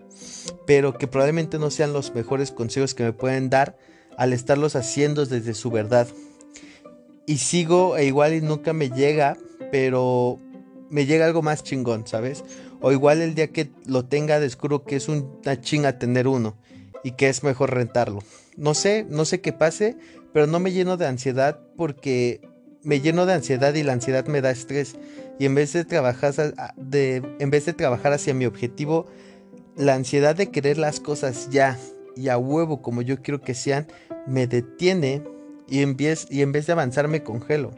pero 0.66 0.97
que 0.97 1.09
probablemente 1.09 1.59
no 1.59 1.71
sean 1.71 1.92
los 1.92 2.14
mejores 2.14 2.53
consejos 2.53 2.95
que 2.95 3.03
me 3.03 3.12
pueden 3.12 3.51
dar 3.51 3.77
al 4.16 4.33
estarlos 4.33 4.77
haciendo 4.77 5.27
desde 5.27 5.53
su 5.53 5.71
verdad. 5.71 6.07
Y 7.27 7.38
sigo 7.38 7.97
e 7.97 8.05
igual 8.05 8.35
y 8.35 8.40
nunca 8.40 8.73
me 8.73 8.88
llega, 8.90 9.37
pero 9.71 10.38
me 10.90 11.07
llega 11.07 11.27
algo 11.27 11.42
más 11.42 11.64
chingón, 11.64 12.07
¿sabes? 12.07 12.45
O 12.81 12.92
igual 12.92 13.21
el 13.21 13.35
día 13.35 13.49
que 13.49 13.71
lo 13.87 14.05
tenga 14.05 14.38
descubro 14.38 14.85
que 14.85 14.97
es 14.97 15.09
una 15.09 15.61
chinga 15.61 15.99
tener 15.99 16.29
uno 16.29 16.57
y 17.03 17.12
que 17.12 17.29
es 17.29 17.42
mejor 17.42 17.75
rentarlo. 17.75 18.21
No 18.57 18.75
sé, 18.75 19.05
no 19.09 19.25
sé 19.25 19.40
qué 19.40 19.53
pase, 19.53 19.97
pero 20.33 20.47
no 20.47 20.61
me 20.61 20.73
lleno 20.73 20.97
de 20.97 21.07
ansiedad 21.07 21.59
porque 21.77 22.40
me 22.85 23.01
lleno 23.01 23.27
de 23.27 23.35
ansiedad 23.35 23.75
y 23.75 23.83
la 23.83 23.92
ansiedad 23.92 24.27
me 24.27 24.40
da 24.40 24.51
estrés. 24.51 24.97
Y 25.38 25.47
en 25.47 25.55
vez 25.55 25.73
de 25.73 25.85
trabajar, 25.85 26.33
de, 26.77 27.23
en 27.38 27.51
vez 27.51 27.66
de 27.66 27.73
trabajar 27.73 28.12
hacia 28.12 28.35
mi 28.35 28.47
objetivo, 28.47 29.07
la 29.77 29.95
ansiedad 29.95 30.37
de 30.37 30.51
querer 30.51 30.79
las 30.79 31.01
cosas 31.01 31.49
ya 31.51 31.79
y 32.16 32.29
a 32.29 32.38
huevo 32.38 32.83
como 32.83 33.03
yo 33.03 33.23
quiero 33.23 33.40
que 33.40 33.55
sean, 33.55 33.87
me 34.27 34.47
detiene 34.47 35.23
y 35.68 35.81
en 35.81 35.97
vez, 35.97 36.27
y 36.31 36.42
en 36.42 36.53
vez 36.53 36.66
de 36.66 36.73
avanzar 36.73 37.09
me 37.09 37.23
congelo. 37.23 37.71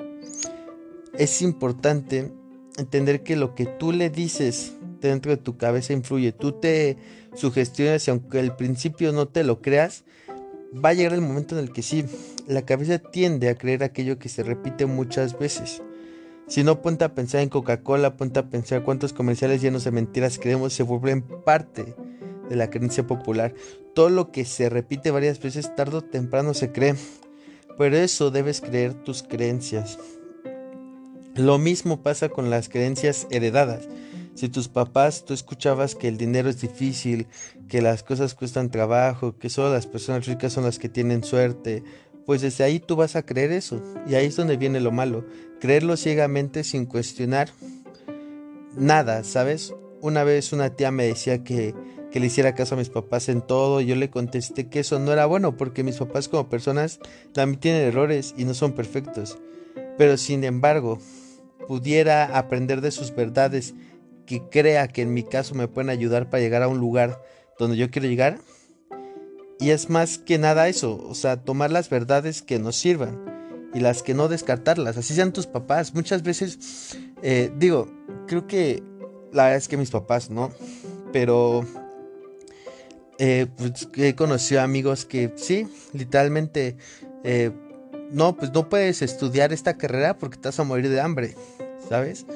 Es 1.16 1.42
importante 1.42 2.32
entender 2.76 3.22
que 3.22 3.36
lo 3.36 3.54
que 3.54 3.66
tú 3.66 3.92
le 3.92 4.10
dices 4.10 4.74
dentro 5.00 5.30
de 5.30 5.36
tu 5.36 5.56
cabeza 5.56 5.92
influye. 5.92 6.32
Tú 6.32 6.52
te 6.52 6.96
sugestionas 7.34 8.06
y 8.08 8.10
aunque 8.10 8.40
al 8.40 8.56
principio 8.56 9.12
no 9.12 9.28
te 9.28 9.44
lo 9.44 9.60
creas, 9.60 10.04
va 10.82 10.90
a 10.90 10.94
llegar 10.94 11.12
el 11.12 11.20
momento 11.20 11.56
en 11.56 11.64
el 11.64 11.72
que 11.72 11.82
sí, 11.82 12.04
la 12.46 12.62
cabeza 12.62 12.98
tiende 12.98 13.48
a 13.48 13.54
creer 13.54 13.82
aquello 13.84 14.18
que 14.18 14.28
se 14.28 14.42
repite 14.42 14.86
muchas 14.86 15.38
veces. 15.38 15.82
Si 16.46 16.62
no, 16.62 16.82
ponte 16.82 17.04
a 17.04 17.14
pensar 17.14 17.40
en 17.40 17.48
Coca-Cola, 17.48 18.16
ponte 18.16 18.38
a 18.38 18.50
pensar 18.50 18.82
cuántos 18.82 19.12
comerciales 19.12 19.62
llenos 19.62 19.84
de 19.84 19.92
mentiras 19.92 20.38
creemos 20.38 20.74
se 20.74 20.82
vuelven 20.82 21.22
parte 21.22 21.94
de 22.48 22.56
la 22.56 22.68
creencia 22.68 23.06
popular. 23.06 23.54
Todo 23.94 24.10
lo 24.10 24.30
que 24.30 24.44
se 24.44 24.68
repite 24.68 25.10
varias 25.10 25.40
veces, 25.40 25.74
tarde 25.74 25.98
o 25.98 26.02
temprano 26.02 26.52
se 26.52 26.70
cree. 26.70 26.96
Pero 27.78 27.96
eso 27.96 28.30
debes 28.30 28.60
creer 28.60 28.92
tus 28.92 29.22
creencias. 29.22 29.98
Lo 31.34 31.58
mismo 31.58 32.02
pasa 32.02 32.28
con 32.28 32.50
las 32.50 32.68
creencias 32.68 33.26
heredadas. 33.30 33.88
Si 34.34 34.48
tus 34.48 34.68
papás, 34.68 35.24
tú 35.24 35.32
escuchabas 35.32 35.94
que 35.94 36.08
el 36.08 36.16
dinero 36.16 36.48
es 36.48 36.60
difícil, 36.60 37.28
que 37.68 37.80
las 37.80 38.02
cosas 38.02 38.34
cuestan 38.34 38.70
trabajo, 38.70 39.38
que 39.38 39.48
solo 39.48 39.72
las 39.72 39.86
personas 39.86 40.26
ricas 40.26 40.52
son 40.52 40.64
las 40.64 40.78
que 40.78 40.88
tienen 40.88 41.22
suerte, 41.22 41.84
pues 42.26 42.40
desde 42.40 42.64
ahí 42.64 42.80
tú 42.80 42.96
vas 42.96 43.16
a 43.16 43.24
creer 43.24 43.52
eso. 43.52 43.80
Y 44.08 44.14
ahí 44.14 44.26
es 44.26 44.36
donde 44.36 44.56
viene 44.56 44.80
lo 44.80 44.90
malo. 44.90 45.24
Creerlo 45.60 45.96
ciegamente 45.96 46.64
sin 46.64 46.86
cuestionar 46.86 47.50
nada, 48.76 49.22
¿sabes? 49.22 49.72
Una 50.00 50.24
vez 50.24 50.52
una 50.52 50.70
tía 50.70 50.90
me 50.90 51.06
decía 51.06 51.44
que, 51.44 51.74
que 52.10 52.20
le 52.20 52.26
hiciera 52.26 52.54
caso 52.54 52.74
a 52.74 52.78
mis 52.78 52.90
papás 52.90 53.28
en 53.28 53.40
todo. 53.40 53.80
Y 53.80 53.86
yo 53.86 53.94
le 53.94 54.10
contesté 54.10 54.68
que 54.68 54.80
eso 54.80 54.98
no 54.98 55.12
era 55.12 55.26
bueno 55.26 55.56
porque 55.56 55.84
mis 55.84 55.96
papás 55.96 56.28
como 56.28 56.48
personas 56.48 56.98
también 57.32 57.60
tienen 57.60 57.82
errores 57.82 58.34
y 58.36 58.44
no 58.44 58.54
son 58.54 58.72
perfectos. 58.72 59.38
Pero 59.96 60.16
sin 60.16 60.42
embargo, 60.44 60.98
pudiera 61.68 62.36
aprender 62.36 62.80
de 62.80 62.90
sus 62.90 63.14
verdades 63.14 63.74
que 64.26 64.42
crea 64.50 64.88
que 64.88 65.02
en 65.02 65.14
mi 65.14 65.22
caso 65.22 65.54
me 65.54 65.68
pueden 65.68 65.90
ayudar 65.90 66.30
para 66.30 66.42
llegar 66.42 66.62
a 66.62 66.68
un 66.68 66.78
lugar 66.78 67.22
donde 67.58 67.76
yo 67.76 67.90
quiero 67.90 68.08
llegar. 68.08 68.38
Y 69.60 69.70
es 69.70 69.88
más 69.88 70.18
que 70.18 70.38
nada 70.38 70.68
eso, 70.68 71.00
o 71.08 71.14
sea, 71.14 71.42
tomar 71.42 71.70
las 71.70 71.88
verdades 71.88 72.42
que 72.42 72.58
nos 72.58 72.76
sirvan 72.76 73.24
y 73.72 73.80
las 73.80 74.02
que 74.02 74.14
no 74.14 74.28
descartarlas, 74.28 74.96
así 74.96 75.14
sean 75.14 75.32
tus 75.32 75.46
papás. 75.46 75.94
Muchas 75.94 76.22
veces, 76.22 76.96
eh, 77.22 77.52
digo, 77.56 77.88
creo 78.26 78.46
que 78.46 78.82
la 79.32 79.44
verdad 79.44 79.58
es 79.58 79.68
que 79.68 79.76
mis 79.76 79.90
papás, 79.90 80.30
¿no? 80.30 80.50
Pero 81.12 81.64
eh, 83.18 83.46
pues, 83.56 83.88
he 83.96 84.14
conocido 84.14 84.60
amigos 84.60 85.04
que 85.04 85.32
sí, 85.36 85.68
literalmente, 85.92 86.76
eh, 87.22 87.50
no, 88.10 88.36
pues 88.36 88.52
no 88.52 88.68
puedes 88.68 89.02
estudiar 89.02 89.52
esta 89.52 89.76
carrera 89.76 90.18
porque 90.18 90.36
te 90.36 90.48
vas 90.48 90.58
a 90.58 90.64
morir 90.64 90.88
de 90.88 91.00
hambre, 91.00 91.36
¿sabes? 91.88 92.26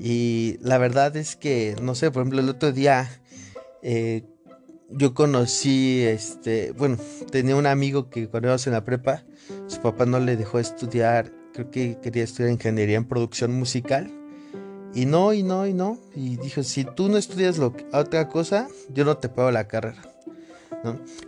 Y 0.00 0.58
la 0.60 0.78
verdad 0.78 1.16
es 1.16 1.36
que, 1.36 1.76
no 1.82 1.94
sé, 1.94 2.10
por 2.10 2.22
ejemplo, 2.22 2.40
el 2.40 2.48
otro 2.48 2.72
día 2.72 3.08
eh, 3.82 4.24
yo 4.90 5.14
conocí, 5.14 6.02
este, 6.02 6.72
bueno, 6.72 6.96
tenía 7.30 7.56
un 7.56 7.66
amigo 7.66 8.10
que 8.10 8.28
cuando 8.28 8.48
íbamos 8.48 8.66
en 8.66 8.72
la 8.74 8.84
prepa, 8.84 9.24
su 9.66 9.80
papá 9.80 10.06
no 10.06 10.18
le 10.18 10.36
dejó 10.36 10.58
estudiar, 10.58 11.32
creo 11.52 11.70
que 11.70 11.98
quería 12.02 12.24
estudiar 12.24 12.52
ingeniería 12.52 12.96
en 12.96 13.06
producción 13.06 13.54
musical. 13.54 14.10
Y 14.94 15.04
no, 15.04 15.34
y 15.34 15.42
no, 15.42 15.66
y 15.66 15.74
no. 15.74 15.98
Y 16.14 16.36
dijo, 16.36 16.62
si 16.62 16.84
tú 16.84 17.08
no 17.08 17.18
estudias 17.18 17.58
lo 17.58 17.74
otra 17.92 18.28
cosa, 18.28 18.68
yo 18.88 19.04
no 19.04 19.18
te 19.18 19.28
pago 19.28 19.50
la 19.50 19.68
carrera. 19.68 20.02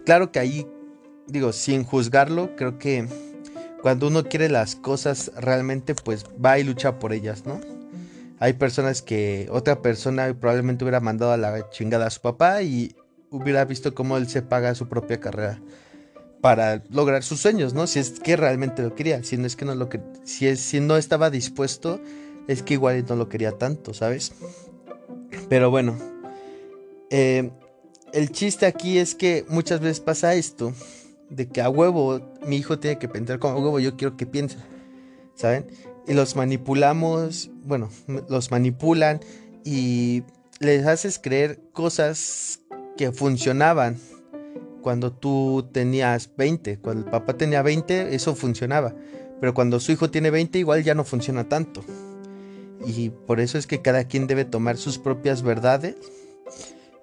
Claro 0.06 0.32
que 0.32 0.38
ahí, 0.38 0.66
digo, 1.26 1.52
sin 1.52 1.84
juzgarlo, 1.84 2.56
creo 2.56 2.78
que 2.78 3.06
cuando 3.82 4.08
uno 4.08 4.24
quiere 4.24 4.48
las 4.48 4.76
cosas 4.76 5.30
realmente, 5.36 5.94
pues 5.94 6.24
va 6.42 6.58
y 6.58 6.64
lucha 6.64 6.98
por 6.98 7.12
ellas, 7.12 7.44
¿no? 7.44 7.60
Hay 8.40 8.54
personas 8.54 9.02
que 9.02 9.48
otra 9.52 9.82
persona 9.82 10.34
probablemente 10.34 10.82
hubiera 10.82 11.00
mandado 11.00 11.32
a 11.32 11.36
la 11.36 11.68
chingada 11.68 12.06
a 12.06 12.10
su 12.10 12.22
papá 12.22 12.62
y 12.62 12.96
hubiera 13.30 13.66
visto 13.66 13.94
cómo 13.94 14.16
él 14.16 14.28
se 14.28 14.40
paga 14.40 14.74
su 14.74 14.88
propia 14.88 15.20
carrera 15.20 15.60
para 16.40 16.82
lograr 16.88 17.22
sus 17.22 17.38
sueños, 17.40 17.74
¿no? 17.74 17.86
Si 17.86 17.98
es 17.98 18.18
que 18.18 18.36
realmente 18.36 18.82
lo 18.82 18.94
quería, 18.94 19.22
si 19.24 19.36
no 19.36 19.46
es 19.46 19.56
que 19.56 19.66
no 19.66 19.74
lo 19.74 19.90
que 19.90 20.00
si 20.24 20.46
es 20.46 20.58
si 20.60 20.80
no 20.80 20.96
estaba 20.96 21.28
dispuesto, 21.28 22.00
es 22.48 22.62
que 22.62 22.74
igual 22.74 23.04
no 23.06 23.14
lo 23.14 23.28
quería 23.28 23.52
tanto, 23.52 23.92
¿sabes? 23.92 24.32
Pero 25.50 25.70
bueno, 25.70 25.98
eh, 27.10 27.50
el 28.14 28.32
chiste 28.32 28.64
aquí 28.64 28.96
es 28.96 29.14
que 29.14 29.44
muchas 29.48 29.80
veces 29.80 30.00
pasa 30.00 30.32
esto, 30.32 30.72
de 31.28 31.46
que 31.46 31.60
a 31.60 31.68
huevo 31.68 32.20
mi 32.46 32.56
hijo 32.56 32.78
tiene 32.78 32.98
que 32.98 33.08
pensar 33.08 33.38
como 33.38 33.58
a 33.58 33.60
huevo 33.60 33.78
yo 33.80 33.98
quiero 33.98 34.16
que 34.16 34.24
piense, 34.24 34.56
¿saben? 35.34 35.66
Y 36.10 36.12
los 36.12 36.34
manipulamos, 36.34 37.52
bueno, 37.62 37.88
los 38.28 38.50
manipulan 38.50 39.20
y 39.64 40.24
les 40.58 40.84
haces 40.84 41.20
creer 41.20 41.60
cosas 41.72 42.58
que 42.96 43.12
funcionaban 43.12 43.96
cuando 44.82 45.12
tú 45.12 45.68
tenías 45.70 46.28
20. 46.36 46.80
Cuando 46.80 47.04
el 47.04 47.10
papá 47.12 47.34
tenía 47.34 47.62
20, 47.62 48.12
eso 48.12 48.34
funcionaba. 48.34 48.92
Pero 49.40 49.54
cuando 49.54 49.78
su 49.78 49.92
hijo 49.92 50.10
tiene 50.10 50.32
20, 50.32 50.58
igual 50.58 50.82
ya 50.82 50.96
no 50.96 51.04
funciona 51.04 51.48
tanto. 51.48 51.84
Y 52.84 53.10
por 53.10 53.38
eso 53.38 53.56
es 53.56 53.68
que 53.68 53.80
cada 53.80 54.02
quien 54.02 54.26
debe 54.26 54.44
tomar 54.44 54.78
sus 54.78 54.98
propias 54.98 55.42
verdades 55.42 55.94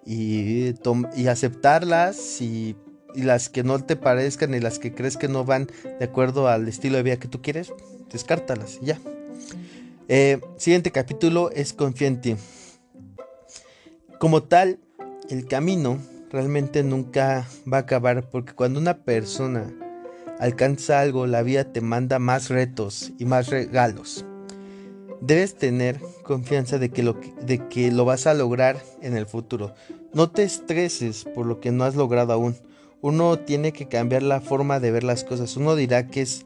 y, 0.06 0.74
y 1.16 1.28
aceptarlas 1.28 2.42
y, 2.42 2.76
y, 3.16 3.22
las 3.22 3.48
que 3.48 3.64
no 3.64 3.82
te 3.82 3.96
parezcan 3.96 4.54
y 4.54 4.60
las 4.60 4.80
que 4.80 4.94
crees 4.94 5.16
que 5.16 5.30
no 5.30 5.46
van 5.46 5.70
de 5.98 6.04
acuerdo 6.04 6.50
al 6.50 6.68
estilo 6.68 6.98
de 6.98 7.04
vida 7.04 7.20
que 7.20 7.30
tú 7.30 7.42
quieres, 7.42 7.72
descártalas 8.12 8.80
ya. 8.82 9.00
Eh, 10.08 10.40
siguiente 10.58 10.92
capítulo 10.92 11.52
es 11.52 11.74
Confía 11.74 12.08
en 12.08 12.22
ti. 12.22 12.36
Como 14.20 14.44
tal, 14.44 14.80
el 15.30 15.46
camino 15.46 16.00
realmente 16.32 16.84
nunca 16.84 17.48
va 17.72 17.78
a 17.78 17.82
acabar 17.82 18.30
porque 18.30 18.54
cuando 18.54 18.80
una 18.80 18.98
persona 19.04 19.74
alcanza 20.40 21.02
algo, 21.02 21.28
la 21.28 21.42
vida 21.44 21.72
te 21.72 21.82
manda 21.82 22.20
más 22.20 22.50
retos 22.50 23.12
y 23.18 23.26
más 23.26 23.50
regalos. 23.50 24.26
Debes 25.20 25.56
tener 25.56 26.00
confianza 26.24 26.78
de 26.78 26.90
que, 26.90 27.04
lo, 27.04 27.20
de 27.42 27.68
que 27.68 27.92
lo 27.92 28.06
vas 28.06 28.28
a 28.28 28.34
lograr 28.34 28.82
en 29.02 29.18
el 29.18 29.26
futuro. 29.26 29.74
No 30.14 30.30
te 30.30 30.44
estreses 30.44 31.26
por 31.36 31.46
lo 31.46 31.60
que 31.60 31.72
no 31.72 31.84
has 31.84 31.96
logrado 31.96 32.34
aún. 32.34 32.56
Uno 33.02 33.40
tiene 33.40 33.74
que 33.74 33.88
cambiar 33.88 34.24
la 34.24 34.42
forma 34.42 34.80
de 34.80 34.92
ver 34.92 35.04
las 35.04 35.24
cosas. 35.24 35.58
Uno 35.58 35.76
dirá 35.76 36.08
que 36.08 36.22
es 36.22 36.46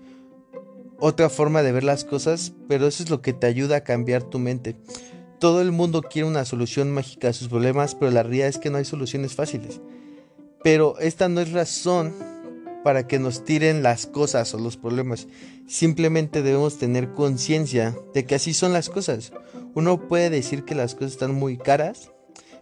otra 1.02 1.30
forma 1.30 1.64
de 1.64 1.72
ver 1.72 1.84
las 1.84 2.06
cosas, 2.06 2.54
pero 2.70 2.88
eso 2.88 3.02
es 3.02 3.10
lo 3.10 3.22
que 3.22 3.34
te 3.34 3.48
ayuda 3.48 3.78
a 3.78 3.84
cambiar 3.84 4.22
tu 4.22 4.38
mente. 4.38 4.76
Todo 5.40 5.62
el 5.62 5.72
mundo 5.72 6.04
quiere 6.04 6.28
una 6.28 6.46
solución 6.46 6.92
mágica 6.92 7.30
a 7.30 7.34
sus 7.34 7.48
problemas, 7.48 7.96
pero 7.96 8.12
la 8.12 8.22
realidad 8.22 8.48
es 8.48 8.60
que 8.60 8.70
no 8.70 8.78
hay 8.78 8.86
soluciones 8.86 9.34
fáciles. 9.34 9.82
Pero 10.64 11.00
esta 11.00 11.28
no 11.28 11.42
es 11.42 11.52
razón 11.52 12.14
para 12.84 13.08
que 13.08 13.18
nos 13.18 13.44
tiren 13.44 13.82
las 13.82 14.06
cosas 14.06 14.54
o 14.54 14.60
los 14.60 14.78
problemas. 14.78 15.28
Simplemente 15.66 16.44
debemos 16.44 16.78
tener 16.78 17.14
conciencia 17.14 17.98
de 18.14 18.26
que 18.28 18.36
así 18.36 18.54
son 18.54 18.72
las 18.72 18.90
cosas. 18.90 19.34
Uno 19.74 20.08
puede 20.08 20.30
decir 20.30 20.66
que 20.66 20.76
las 20.76 20.94
cosas 20.94 21.14
están 21.14 21.34
muy 21.34 21.58
caras, 21.58 22.12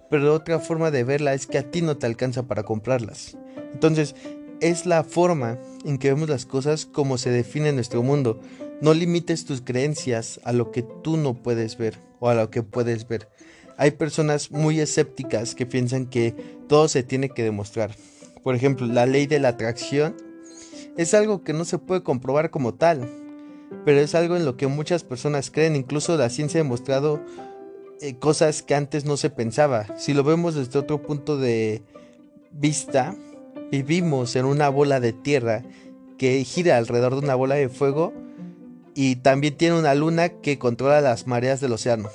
pero 0.10 0.34
otra 0.34 0.60
forma 0.60 0.92
de 0.92 1.04
verla 1.04 1.34
es 1.34 1.46
que 1.46 1.58
a 1.58 1.70
ti 1.70 1.82
no 1.82 1.98
te 1.98 2.06
alcanza 2.06 2.44
para 2.48 2.64
comprarlas. 2.64 3.38
Entonces, 3.74 4.16
es 4.62 4.86
la 4.86 5.04
forma 5.04 5.58
en 5.86 5.98
que 5.98 6.10
vemos 6.14 6.30
las 6.30 6.46
cosas 6.46 6.86
como 6.86 7.18
se 7.18 7.32
define 7.32 7.70
en 7.70 7.76
nuestro 7.76 8.04
mundo. 8.04 8.40
No 8.82 8.94
limites 8.94 9.46
tus 9.46 9.62
creencias 9.62 10.40
a 10.44 10.54
lo 10.54 10.72
que 10.72 10.84
tú 10.84 11.18
no 11.18 11.34
puedes 11.34 11.78
ver 11.78 11.98
o 12.20 12.30
a 12.30 12.36
lo 12.36 12.50
que 12.50 12.64
puedes 12.64 13.08
ver. 13.08 13.30
Hay 13.78 13.92
personas 13.92 14.52
muy 14.52 14.80
escépticas 14.80 15.56
que 15.56 15.66
piensan 15.66 16.06
que 16.06 16.36
todo 16.68 16.88
se 16.88 17.04
tiene 17.04 17.30
que 17.30 17.44
demostrar. 17.44 17.96
Por 18.44 18.56
ejemplo, 18.56 18.88
la 18.88 19.06
ley 19.06 19.26
de 19.26 19.40
la 19.40 19.50
atracción 19.50 20.16
es 20.98 21.14
algo 21.14 21.44
que 21.44 21.54
no 21.54 21.66
se 21.66 21.78
puede 21.78 22.04
comprobar 22.04 22.50
como 22.50 22.74
tal, 22.74 23.10
pero 23.86 24.00
es 24.00 24.16
algo 24.16 24.36
en 24.36 24.46
lo 24.46 24.58
que 24.58 24.68
muchas 24.68 25.04
personas 25.04 25.52
creen. 25.52 25.76
Incluso 25.76 26.18
la 26.18 26.30
ciencia 26.30 26.60
ha 26.60 26.64
demostrado 26.64 27.22
eh, 28.02 28.16
cosas 28.18 28.64
que 28.64 28.76
antes 28.76 29.06
no 29.06 29.18
se 29.18 29.30
pensaba. 29.30 29.98
Si 29.98 30.14
lo 30.14 30.24
vemos 30.24 30.56
desde 30.56 30.80
otro 30.80 31.02
punto 31.02 31.38
de 31.38 31.84
vista, 32.52 33.16
Vivimos 33.72 34.36
en 34.36 34.46
una 34.46 34.70
bola 34.70 35.00
de 35.00 35.14
tierra 35.14 35.64
que 36.18 36.44
gira 36.44 36.78
alrededor 36.78 37.14
de 37.14 37.20
una 37.20 37.36
bola 37.36 37.56
de 37.56 37.70
fuego 37.70 38.14
y 38.96 39.18
también 39.18 39.58
tiene 39.58 39.78
una 39.78 39.96
luna 39.96 40.30
que 40.30 40.58
controla 40.58 41.02
las 41.02 41.28
mareas 41.28 41.62
del 41.62 41.74
océano. 41.74 42.10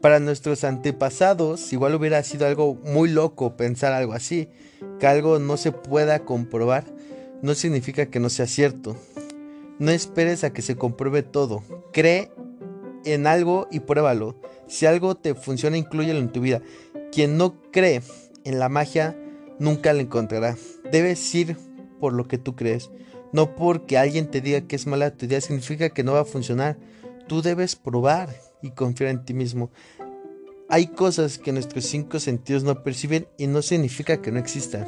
Para 0.00 0.18
nuestros 0.18 0.64
antepasados 0.64 1.72
igual 1.72 1.94
hubiera 1.94 2.22
sido 2.22 2.46
algo 2.46 2.74
muy 2.74 3.08
loco 3.08 3.56
pensar 3.56 3.92
algo 3.92 4.12
así, 4.12 4.48
que 4.98 5.06
algo 5.06 5.38
no 5.38 5.56
se 5.56 5.72
pueda 5.72 6.24
comprobar 6.24 6.84
no 7.42 7.54
significa 7.54 8.06
que 8.06 8.20
no 8.20 8.30
sea 8.30 8.46
cierto. 8.46 8.96
No 9.78 9.90
esperes 9.90 10.44
a 10.44 10.52
que 10.52 10.62
se 10.62 10.76
compruebe 10.76 11.22
todo. 11.22 11.62
Cree 11.92 12.30
en 13.04 13.26
algo 13.26 13.66
y 13.70 13.80
pruébalo. 13.80 14.36
Si 14.68 14.86
algo 14.86 15.16
te 15.16 15.34
funciona, 15.34 15.76
incluyelo 15.76 16.20
en 16.20 16.30
tu 16.30 16.40
vida. 16.40 16.62
Quien 17.10 17.36
no 17.36 17.60
cree 17.72 18.00
en 18.44 18.60
la 18.60 18.68
magia 18.68 19.16
nunca 19.62 19.92
la 19.92 20.02
encontrará. 20.02 20.56
Debes 20.90 21.34
ir 21.34 21.56
por 22.00 22.12
lo 22.12 22.26
que 22.26 22.38
tú 22.38 22.54
crees. 22.56 22.90
No 23.32 23.54
porque 23.54 23.96
alguien 23.96 24.30
te 24.30 24.40
diga 24.40 24.62
que 24.62 24.76
es 24.76 24.86
mala 24.86 25.16
tu 25.16 25.24
idea 25.24 25.40
significa 25.40 25.90
que 25.90 26.02
no 26.02 26.12
va 26.12 26.20
a 26.20 26.26
funcionar. 26.26 26.76
Tú 27.28 27.40
debes 27.40 27.76
probar 27.76 28.28
y 28.60 28.72
confiar 28.72 29.10
en 29.10 29.24
ti 29.24 29.32
mismo. 29.32 29.70
Hay 30.68 30.88
cosas 30.88 31.38
que 31.38 31.52
nuestros 31.52 31.84
cinco 31.84 32.18
sentidos 32.18 32.64
no 32.64 32.82
perciben 32.82 33.26
y 33.38 33.46
no 33.46 33.62
significa 33.62 34.20
que 34.20 34.32
no 34.32 34.38
existan. 34.38 34.86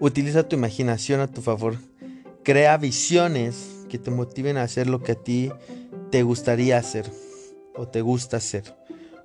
Utiliza 0.00 0.48
tu 0.48 0.56
imaginación 0.56 1.20
a 1.20 1.28
tu 1.28 1.40
favor. 1.40 1.76
Crea 2.42 2.76
visiones 2.76 3.84
que 3.88 3.98
te 3.98 4.10
motiven 4.10 4.56
a 4.56 4.62
hacer 4.62 4.88
lo 4.88 5.02
que 5.02 5.12
a 5.12 5.14
ti 5.14 5.50
te 6.10 6.22
gustaría 6.22 6.78
hacer 6.78 7.10
o 7.76 7.86
te 7.86 8.00
gusta 8.00 8.38
hacer. 8.38 8.76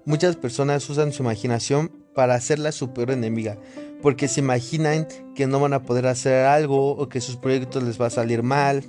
Muchas 0.06 0.36
personas 0.36 0.89
usan 0.89 1.12
su 1.12 1.23
imaginación 1.23 1.91
para 2.13 2.36
hacerla 2.36 2.71
su 2.71 2.93
peor 2.93 3.12
enemiga, 3.12 3.58
porque 4.01 4.27
se 4.27 4.39
imaginan 4.39 5.07
que 5.36 5.47
no 5.47 5.60
van 5.60 5.73
a 5.73 5.83
poder 5.83 6.07
hacer 6.07 6.45
algo 6.45 6.91
o 6.91 7.10
que 7.10 7.21
sus 7.21 7.36
proyectos 7.36 7.83
les 7.83 7.99
va 7.99 8.07
a 8.07 8.12
salir 8.12 8.43
mal. 8.43 8.83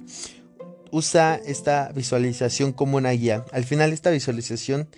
Usa 0.90 1.40
esta 1.44 1.92
visualización 1.94 2.72
como 2.72 2.96
una 2.96 3.10
guía. 3.10 3.44
Al 3.52 3.64
final 3.64 3.92
esta 3.92 4.10
visualización 4.10 4.88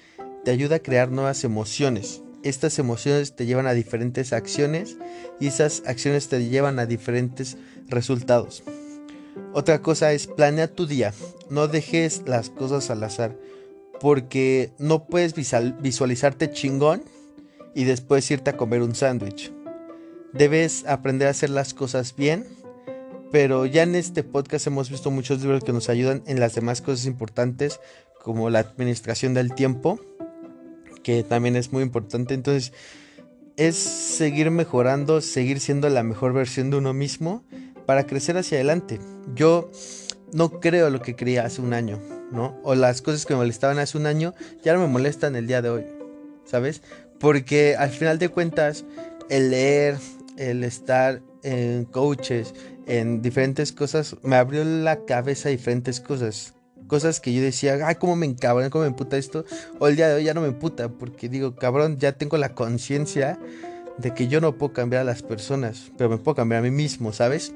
te 0.45 0.51
ayuda 0.51 0.77
a 0.77 0.81
crear 0.81 1.11
nuevas 1.11 1.45
emociones. 1.45 2.23
Estas 2.43 2.79
emociones 2.79 3.37
te 3.37 3.45
llevan 3.47 3.67
a 3.67 3.75
diferentes 3.75 4.33
acciones 4.33 4.97
y 5.41 5.49
esas 5.49 5.83
acciones 5.87 6.29
te 6.29 6.49
llevan 6.49 6.79
a 6.79 6.87
diferentes 6.87 7.59
resultados. 7.89 8.63
Otra 9.53 9.83
cosa 9.83 10.13
es 10.13 10.27
planea 10.27 10.69
tu 10.69 10.87
día. 10.87 11.13
No 11.51 11.69
dejes 11.69 12.23
las 12.27 12.51
cosas 12.51 12.91
al 12.91 13.03
azar 13.03 13.37
porque 14.01 14.73
no 14.79 15.05
puedes 15.05 15.35
visualizarte 15.35 16.51
chingón 16.51 17.03
y 17.75 17.85
después 17.85 18.31
irte 18.31 18.51
a 18.51 18.57
comer 18.57 18.83
un 18.83 18.95
sándwich. 18.95 19.53
Debes 20.33 20.87
aprender 20.87 21.29
a 21.29 21.33
hacer 21.33 21.51
las 21.51 21.75
cosas 21.75 22.15
bien, 22.17 22.47
pero 23.33 23.67
ya 23.67 23.83
en 23.83 23.95
este 23.95 24.23
podcast 24.23 24.67
hemos 24.67 24.91
visto 24.91 25.11
muchos 25.11 25.41
libros 25.43 25.65
que 25.65 25.73
nos 25.73 25.89
ayudan 25.89 26.23
en 26.27 26.41
las 26.41 26.55
demás 26.55 26.83
cosas 26.83 27.07
importantes 27.07 27.81
como 28.23 28.51
la 28.51 28.61
administración 28.61 29.35
del 29.35 29.55
tiempo 29.55 29.99
que 31.03 31.23
también 31.23 31.57
es 31.57 31.73
muy 31.73 31.83
importante. 31.83 32.35
Entonces, 32.35 32.73
es 33.57 33.77
seguir 33.77 34.51
mejorando, 34.51 35.21
seguir 35.21 35.61
siendo 35.61 35.89
la 35.89 36.03
mejor 36.03 36.33
versión 36.33 36.71
de 36.71 36.77
uno 36.77 36.95
mismo 36.95 37.45
para 37.87 38.07
crecer 38.07 38.37
hacia 38.37 38.59
adelante. 38.59 39.01
Yo 39.35 39.71
no 40.33 40.61
creo 40.61 40.91
lo 40.91 41.03
que 41.03 41.17
creía 41.17 41.45
hace 41.45 41.61
un 41.61 41.73
año, 41.73 41.99
¿no? 42.31 42.59
O 42.63 42.75
las 42.75 43.03
cosas 43.03 43.27
que 43.27 43.35
me 43.35 43.39
molestaban 43.41 43.79
hace 43.79 43.99
un 43.99 44.07
año 44.07 44.35
ya 44.63 44.75
no 44.75 44.81
me 44.81 44.87
molestan 44.87 45.37
el 45.37 45.47
día 45.47 45.63
de 45.63 45.71
hoy, 45.71 45.85
¿sabes? 46.45 46.83
Porque 47.19 47.77
al 47.77 47.91
final 47.91 48.19
de 48.19 48.29
cuentas, 48.29 48.85
el 49.29 49.51
leer, 49.51 49.97
el 50.41 50.65
estar 50.65 51.23
en 51.43 51.85
coaches, 51.85 52.55
en 52.87 53.23
diferentes 53.23 53.73
cosas, 53.73 54.17
me 54.23 54.37
abrió 54.37 54.65
la 54.65 55.05
cabeza 55.05 55.49
a 55.49 55.53
diferentes 55.53 56.01
cosas 56.01 56.55
cosas 56.87 57.21
que 57.21 57.33
yo 57.33 57.41
decía, 57.41 57.79
ay, 57.87 57.95
cómo 57.95 58.17
me 58.17 58.27
encabrón, 58.27 58.69
cómo 58.69 58.83
me 58.83 58.89
emputa 58.89 59.17
esto. 59.17 59.45
O 59.79 59.87
el 59.87 59.95
día 59.95 60.09
de 60.09 60.17
hoy 60.17 60.25
ya 60.25 60.35
no 60.35 60.41
me 60.41 60.49
emputa, 60.49 60.89
porque 60.89 61.29
digo, 61.29 61.55
cabrón, 61.55 61.99
ya 61.99 62.13
tengo 62.13 62.37
la 62.37 62.53
conciencia 62.53 63.39
de 63.97 64.13
que 64.13 64.27
yo 64.27 64.41
no 64.41 64.59
puedo 64.59 64.73
cambiar 64.73 65.03
a 65.03 65.05
las 65.05 65.23
personas, 65.23 65.93
pero 65.97 66.11
me 66.11 66.19
puedo 66.19 66.35
cambiar 66.35 66.59
a 66.59 66.63
mí 66.63 66.73
mismo, 66.73 67.13
¿sabes? 67.13 67.55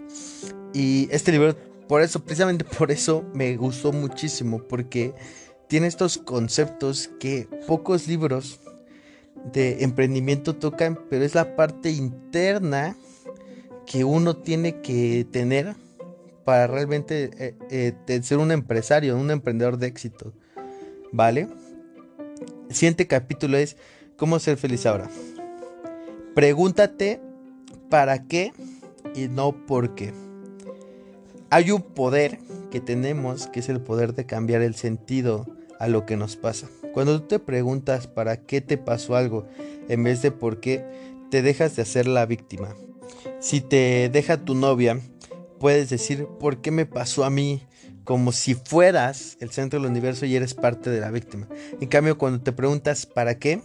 Y 0.73 1.09
este 1.11 1.33
libro, 1.33 1.57
por 1.89 2.01
eso, 2.01 2.25
precisamente 2.25 2.65
por 2.65 2.93
eso 2.93 3.25
me 3.35 3.57
gustó 3.57 3.93
muchísimo, 3.93 4.63
porque 4.63 5.15
tiene 5.69 5.89
estos 5.89 6.19
conceptos 6.19 7.11
que 7.19 7.49
pocos 7.67 8.07
libros 8.07 8.61
de 9.53 9.85
emprendimiento 9.85 10.57
tocan, 10.57 10.99
pero 11.11 11.25
es 11.25 11.35
la 11.35 11.57
parte 11.57 11.91
interna 11.91 12.97
que 13.87 14.05
uno 14.05 14.37
tiene 14.37 14.81
que 14.81 15.27
tener 15.31 15.75
para 16.45 16.67
realmente 16.67 17.31
eh, 17.71 17.95
eh, 18.07 18.23
ser 18.23 18.39
un 18.39 18.53
empresario, 18.53 19.17
un 19.17 19.31
emprendedor 19.31 19.79
de 19.79 19.87
éxito. 19.87 20.33
¿Vale? 21.13 21.49
Siguiente 22.71 23.07
capítulo 23.07 23.57
es 23.57 23.77
cómo 24.17 24.39
ser 24.39 24.57
feliz 24.57 24.87
ahora. 24.87 25.09
Pregúntate 26.35 27.21
para 27.89 28.25
qué 28.25 28.53
y 29.15 29.29
no 29.29 29.67
por 29.67 29.95
qué. 29.95 30.13
Hay 31.51 31.71
un 31.71 31.83
poder 31.83 32.39
que 32.71 32.81
tenemos 32.81 33.47
que 33.47 33.61
es 33.61 33.69
el 33.69 33.81
poder 33.81 34.15
de 34.15 34.27
cambiar 34.27 34.63
el 34.63 34.75
sentido 34.75 35.47
a 35.79 35.87
lo 35.87 36.05
que 36.05 36.17
nos 36.17 36.37
pasa. 36.37 36.69
Cuando 36.95 37.21
tú 37.21 37.29
te 37.29 37.39
preguntas 37.41 38.07
para 38.07 38.39
qué 38.39 38.61
te 38.61 38.79
pasó 38.79 39.17
algo 39.17 39.47
en 39.89 40.05
vez 40.05 40.23
de 40.23 40.31
por 40.31 40.61
qué, 40.61 40.85
te 41.31 41.43
dejas 41.43 41.77
de 41.77 41.83
hacer 41.83 42.07
la 42.07 42.25
víctima. 42.25 42.75
Si 43.41 43.61
te 43.61 44.09
deja 44.09 44.45
tu 44.45 44.55
novia 44.55 45.01
puedes 45.59 45.91
decir 45.91 46.27
por 46.39 46.61
qué 46.61 46.71
me 46.71 46.87
pasó 46.87 47.25
a 47.25 47.31
mí 47.31 47.63
como 48.05 48.33
si 48.33 48.55
fueras 48.55 49.37
el 49.41 49.51
centro 49.51 49.81
del 49.81 49.91
universo 49.91 50.27
y 50.27 50.37
eres 50.37 50.55
parte 50.55 50.91
de 50.91 51.01
la 51.01 51.11
víctima. 51.11 51.49
En 51.81 51.89
cambio, 51.89 52.19
cuando 52.19 52.41
te 52.43 52.53
preguntas 52.53 53.07
para 53.07 53.39
qué, 53.39 53.63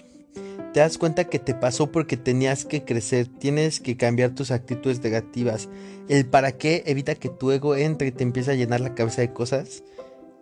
te 0.74 0.80
das 0.80 0.98
cuenta 0.98 1.26
que 1.26 1.40
te 1.40 1.54
pasó 1.54 1.92
porque 1.92 2.16
tenías 2.16 2.64
que 2.64 2.86
crecer, 2.86 3.28
tienes 3.28 3.80
que 3.80 3.98
cambiar 3.98 4.32
tus 4.32 4.52
actitudes 4.52 5.04
negativas. 5.04 5.68
El 6.08 6.26
para 6.26 6.54
qué 6.54 6.84
evita 6.86 7.16
que 7.16 7.30
tu 7.30 7.52
ego 7.52 7.76
entre 7.76 8.08
y 8.08 8.12
te 8.12 8.24
empiece 8.24 8.52
a 8.52 8.56
llenar 8.56 8.80
la 8.80 8.96
cabeza 8.96 9.22
de 9.22 9.34
cosas 9.34 9.84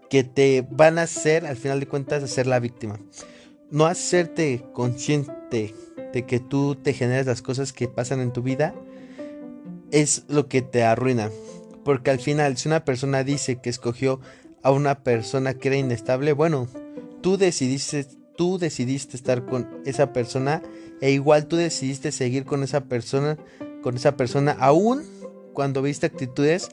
que 0.09 0.23
te 0.23 0.65
van 0.69 0.99
a 0.99 1.03
hacer, 1.03 1.45
al 1.45 1.57
final 1.57 1.79
de 1.79 1.87
cuentas, 1.87 2.23
a 2.23 2.27
ser 2.27 2.47
la 2.47 2.59
víctima. 2.59 2.99
No 3.69 3.85
hacerte 3.85 4.63
consciente 4.73 5.73
de 6.13 6.25
que 6.25 6.39
tú 6.39 6.75
te 6.75 6.93
generas 6.93 7.25
las 7.25 7.41
cosas 7.41 7.73
que 7.73 7.87
pasan 7.87 8.21
en 8.21 8.31
tu 8.31 8.41
vida 8.41 8.73
es 9.91 10.23
lo 10.27 10.47
que 10.47 10.61
te 10.61 10.83
arruina. 10.83 11.29
Porque 11.83 12.11
al 12.11 12.19
final, 12.19 12.57
si 12.57 12.67
una 12.67 12.85
persona 12.85 13.23
dice 13.23 13.59
que 13.61 13.69
escogió 13.69 14.19
a 14.63 14.71
una 14.71 15.03
persona 15.03 15.53
que 15.53 15.69
era 15.69 15.77
inestable, 15.77 16.33
bueno, 16.33 16.67
tú 17.21 17.37
decidiste, 17.37 18.05
tú 18.35 18.57
decidiste 18.57 19.15
estar 19.15 19.45
con 19.45 19.81
esa 19.85 20.13
persona 20.13 20.61
e 21.01 21.11
igual 21.11 21.47
tú 21.47 21.55
decidiste 21.55 22.11
seguir 22.11 22.45
con 22.45 22.63
esa 22.63 22.85
persona, 22.85 23.37
con 23.81 23.95
esa 23.95 24.17
persona 24.17 24.55
aún 24.59 25.03
cuando 25.53 25.81
viste 25.81 26.05
actitudes 26.05 26.69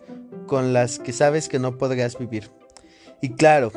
con 0.46 0.72
las 0.72 0.98
que 0.98 1.12
sabes 1.12 1.48
que 1.48 1.58
no 1.58 1.78
podrías 1.78 2.18
vivir. 2.18 2.50
Y 3.24 3.30
claro, 3.30 3.72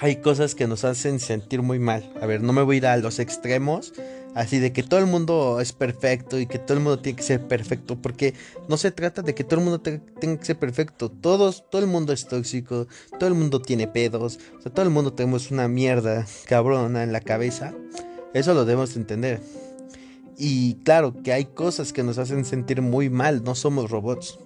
hay 0.00 0.16
cosas 0.16 0.56
que 0.56 0.66
nos 0.66 0.82
hacen 0.82 1.20
sentir 1.20 1.62
muy 1.62 1.78
mal. 1.78 2.12
A 2.20 2.26
ver, 2.26 2.42
no 2.42 2.52
me 2.52 2.62
voy 2.62 2.74
a 2.74 2.78
ir 2.78 2.86
a 2.88 2.96
los 2.96 3.20
extremos, 3.20 3.92
así 4.34 4.58
de 4.58 4.72
que 4.72 4.82
todo 4.82 4.98
el 4.98 5.06
mundo 5.06 5.60
es 5.60 5.72
perfecto 5.72 6.40
y 6.40 6.46
que 6.46 6.58
todo 6.58 6.76
el 6.76 6.82
mundo 6.82 6.98
tiene 6.98 7.16
que 7.16 7.22
ser 7.22 7.46
perfecto, 7.46 7.94
porque 8.02 8.34
no 8.68 8.76
se 8.76 8.90
trata 8.90 9.22
de 9.22 9.36
que 9.36 9.44
todo 9.44 9.60
el 9.60 9.66
mundo 9.66 9.80
tenga 9.80 10.00
que 10.36 10.44
ser 10.44 10.58
perfecto, 10.58 11.12
todos, 11.12 11.70
todo 11.70 11.80
el 11.80 11.86
mundo 11.86 12.12
es 12.12 12.26
tóxico, 12.26 12.88
todo 13.20 13.28
el 13.28 13.36
mundo 13.36 13.62
tiene 13.62 13.86
pedos, 13.86 14.40
o 14.58 14.62
sea, 14.62 14.72
todo 14.72 14.84
el 14.84 14.90
mundo 14.90 15.12
tenemos 15.12 15.52
una 15.52 15.68
mierda 15.68 16.26
cabrona 16.48 17.04
en 17.04 17.12
la 17.12 17.20
cabeza, 17.20 17.72
eso 18.34 18.52
lo 18.52 18.64
debemos 18.64 18.96
entender. 18.96 19.40
Y 20.36 20.74
claro 20.82 21.14
que 21.22 21.32
hay 21.32 21.44
cosas 21.44 21.92
que 21.92 22.02
nos 22.02 22.18
hacen 22.18 22.44
sentir 22.44 22.82
muy 22.82 23.10
mal, 23.10 23.44
no 23.44 23.54
somos 23.54 23.92
robots, 23.92 24.40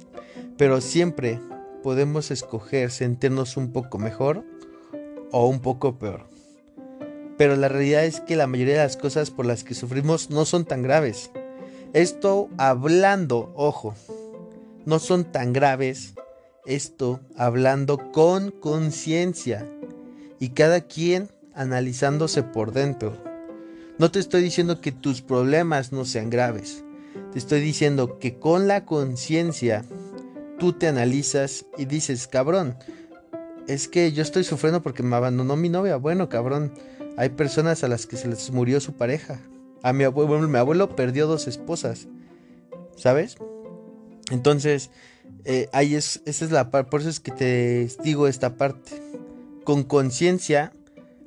pero 0.59 0.83
siempre 0.83 1.41
podemos 1.83 2.31
escoger 2.31 2.91
sentirnos 2.91 3.57
un 3.57 3.73
poco 3.73 3.99
mejor 3.99 4.45
o 5.33 5.47
un 5.47 5.61
poco 5.61 5.99
peor 5.99 6.31
pero 7.41 7.57
la 7.57 7.71
realidad 7.71 8.05
es 8.05 8.21
que 8.21 8.37
la 8.37 8.47
mayoría 8.47 8.75
de 8.75 8.83
las 8.83 8.99
cosas 8.99 9.31
por 9.31 9.47
las 9.47 9.65
que 9.65 9.75
sufrimos 9.75 10.29
no 10.29 10.45
son 10.45 10.67
tan 10.67 10.83
graves. 10.83 11.31
Esto 11.95 12.51
hablando, 12.59 13.51
ojo, 13.55 13.95
no 14.85 14.99
son 14.99 15.25
tan 15.25 15.55
graves. 15.55 16.13
Esto 16.67 17.21
hablando 17.39 18.13
con 18.13 18.51
conciencia 18.51 19.67
y 20.39 20.51
cada 20.51 20.83
quien 20.83 21.31
analizándose 21.55 22.43
por 22.43 22.73
dentro. 22.73 23.17
No 23.97 24.11
te 24.11 24.19
estoy 24.19 24.43
diciendo 24.43 24.83
que 24.83 24.93
tus 24.93 25.23
problemas 25.23 25.93
no 25.93 26.05
sean 26.05 26.29
graves. 26.29 26.85
Te 27.33 27.39
estoy 27.39 27.63
diciendo 27.63 28.19
que 28.19 28.39
con 28.39 28.69
la 28.69 28.85
conciencia 28.85 29.87
tú 30.61 30.75
te 30.75 30.87
analizas 30.87 31.65
y 31.77 31.87
dices, 31.87 32.29
cabrón, 32.29 32.77
es 33.67 33.89
que 33.89 34.13
yo 34.13 34.23
estoy 34.23 34.45
sufriendo 34.45 34.83
porque 34.83 35.03
me 35.03 35.17
abandonó 35.17 35.57
mi 35.57 35.71
novia. 35.71 35.97
Bueno, 35.97 36.29
cabrón, 36.29 36.73
hay 37.17 37.31
personas 37.31 37.83
a 37.83 37.89
las 37.89 38.07
que 38.07 38.17
se 38.17 38.29
les 38.29 38.51
murió 38.53 38.79
su 38.79 38.93
pareja. 38.93 39.41
A 39.83 39.93
mi 39.93 40.05
abuelo, 40.05 40.47
mi 40.47 40.59
abuelo 40.59 40.95
perdió 40.95 41.27
dos 41.27 41.49
esposas. 41.49 42.07
¿Sabes? 42.95 43.37
Entonces, 44.31 44.91
eh, 45.45 45.69
ahí 45.73 45.95
es, 45.95 46.21
esa 46.27 46.45
es 46.45 46.51
la 46.51 46.71
parte, 46.71 46.91
por 46.91 47.01
eso 47.01 47.09
es 47.09 47.21
que 47.21 47.33
te 47.33 47.89
digo 48.05 48.29
esta 48.29 48.57
parte. 48.57 48.93
Con 49.65 49.83
conciencia, 49.83 50.73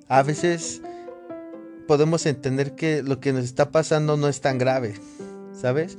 a 0.08 0.22
veces 0.22 0.82
podemos 1.88 2.26
entender 2.28 2.76
que 2.76 3.02
lo 3.02 3.20
que 3.20 3.34
nos 3.34 3.44
está 3.44 3.72
pasando 3.72 4.16
no 4.16 4.28
es 4.28 4.42
tan 4.42 4.60
grave, 4.60 4.94
¿sabes? 5.54 5.98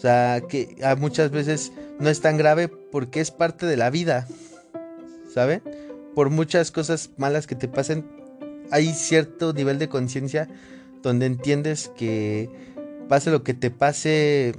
O 0.00 0.02
sea, 0.02 0.40
que 0.48 0.76
muchas 0.96 1.30
veces 1.30 1.72
no 1.98 2.08
es 2.08 2.22
tan 2.22 2.38
grave 2.38 2.68
porque 2.68 3.20
es 3.20 3.30
parte 3.30 3.66
de 3.66 3.76
la 3.76 3.90
vida, 3.90 4.26
¿saben? 5.30 5.62
Por 6.14 6.30
muchas 6.30 6.70
cosas 6.70 7.10
malas 7.18 7.46
que 7.46 7.54
te 7.54 7.68
pasen, 7.68 8.06
hay 8.70 8.94
cierto 8.94 9.52
nivel 9.52 9.78
de 9.78 9.90
conciencia 9.90 10.48
donde 11.02 11.26
entiendes 11.26 11.90
que 11.94 12.48
pase 13.10 13.30
lo 13.30 13.42
que 13.42 13.52
te 13.52 13.70
pase, 13.70 14.54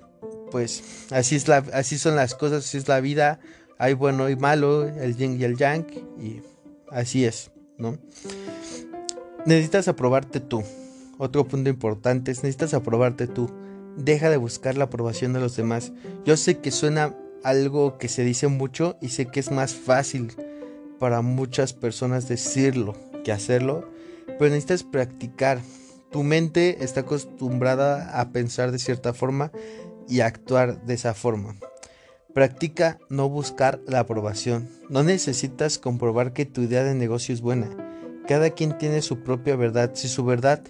pues 0.51 0.83
así 1.09 1.37
es 1.37 1.47
la, 1.47 1.65
así 1.73 1.97
son 1.97 2.15
las 2.15 2.35
cosas, 2.35 2.63
así 2.63 2.77
es 2.77 2.87
la 2.87 2.99
vida, 2.99 3.39
hay 3.79 3.95
bueno 3.95 4.29
y 4.29 4.35
malo, 4.35 4.87
el 4.87 5.17
yin 5.17 5.41
y 5.41 5.43
el 5.43 5.57
yang, 5.57 5.87
y 6.21 6.43
así 6.91 7.25
es, 7.25 7.49
¿no? 7.79 7.97
necesitas 9.47 9.87
aprobarte 9.87 10.39
tú. 10.39 10.61
Otro 11.17 11.47
punto 11.47 11.67
importante 11.67 12.29
es 12.29 12.43
necesitas 12.43 12.75
aprobarte 12.75 13.25
tú. 13.25 13.49
Deja 13.97 14.29
de 14.29 14.37
buscar 14.37 14.77
la 14.77 14.85
aprobación 14.85 15.33
de 15.33 15.39
los 15.39 15.55
demás. 15.55 15.91
Yo 16.25 16.37
sé 16.37 16.59
que 16.59 16.71
suena 16.71 17.15
algo 17.43 17.97
que 17.97 18.07
se 18.07 18.23
dice 18.23 18.47
mucho 18.47 18.97
y 19.01 19.09
sé 19.09 19.25
que 19.27 19.39
es 19.39 19.51
más 19.51 19.73
fácil 19.73 20.33
para 20.99 21.21
muchas 21.21 21.73
personas 21.73 22.27
decirlo 22.27 22.95
que 23.23 23.31
hacerlo, 23.31 23.89
pero 24.37 24.51
necesitas 24.51 24.83
practicar. 24.83 25.59
Tu 26.11 26.23
mente 26.23 26.83
está 26.83 27.01
acostumbrada 27.01 28.19
a 28.19 28.31
pensar 28.31 28.71
de 28.71 28.79
cierta 28.79 29.13
forma 29.13 29.51
y 30.07 30.19
actuar 30.19 30.85
de 30.85 30.93
esa 30.93 31.13
forma. 31.13 31.55
Practica 32.33 32.99
no 33.09 33.29
buscar 33.29 33.81
la 33.87 33.99
aprobación. 33.99 34.69
No 34.89 35.03
necesitas 35.03 35.77
comprobar 35.77 36.33
que 36.33 36.45
tu 36.45 36.61
idea 36.61 36.83
de 36.83 36.95
negocio 36.95 37.33
es 37.33 37.41
buena. 37.41 37.69
Cada 38.27 38.51
quien 38.51 38.77
tiene 38.77 39.01
su 39.01 39.23
propia 39.23 39.55
verdad. 39.55 39.91
Si 39.95 40.07
su 40.07 40.23
verdad 40.23 40.61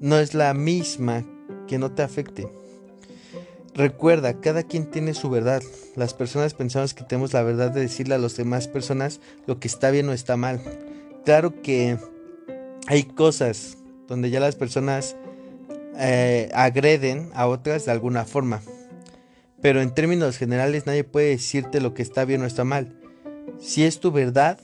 no 0.00 0.18
es 0.18 0.34
la 0.34 0.54
misma, 0.54 1.24
que 1.66 1.78
no 1.78 1.92
te 1.92 2.02
afecte. 2.02 2.48
Recuerda, 3.80 4.34
cada 4.34 4.62
quien 4.62 4.90
tiene 4.90 5.14
su 5.14 5.30
verdad. 5.30 5.62
Las 5.96 6.12
personas 6.12 6.52
pensamos 6.52 6.92
que 6.92 7.02
tenemos 7.02 7.32
la 7.32 7.42
verdad 7.42 7.70
de 7.70 7.80
decirle 7.80 8.14
a 8.14 8.18
las 8.18 8.36
demás 8.36 8.68
personas 8.68 9.20
lo 9.46 9.58
que 9.58 9.68
está 9.68 9.90
bien 9.90 10.06
o 10.10 10.12
está 10.12 10.36
mal. 10.36 10.60
Claro 11.24 11.62
que 11.62 11.96
hay 12.88 13.04
cosas 13.04 13.78
donde 14.06 14.28
ya 14.28 14.38
las 14.38 14.54
personas 14.54 15.16
eh, 15.96 16.50
agreden 16.52 17.30
a 17.32 17.46
otras 17.46 17.86
de 17.86 17.92
alguna 17.92 18.26
forma. 18.26 18.60
Pero 19.62 19.80
en 19.80 19.94
términos 19.94 20.36
generales 20.36 20.84
nadie 20.84 21.02
puede 21.02 21.30
decirte 21.30 21.80
lo 21.80 21.94
que 21.94 22.02
está 22.02 22.26
bien 22.26 22.42
o 22.42 22.46
está 22.46 22.64
mal. 22.64 22.94
Si 23.58 23.84
es 23.84 23.98
tu 23.98 24.12
verdad, 24.12 24.58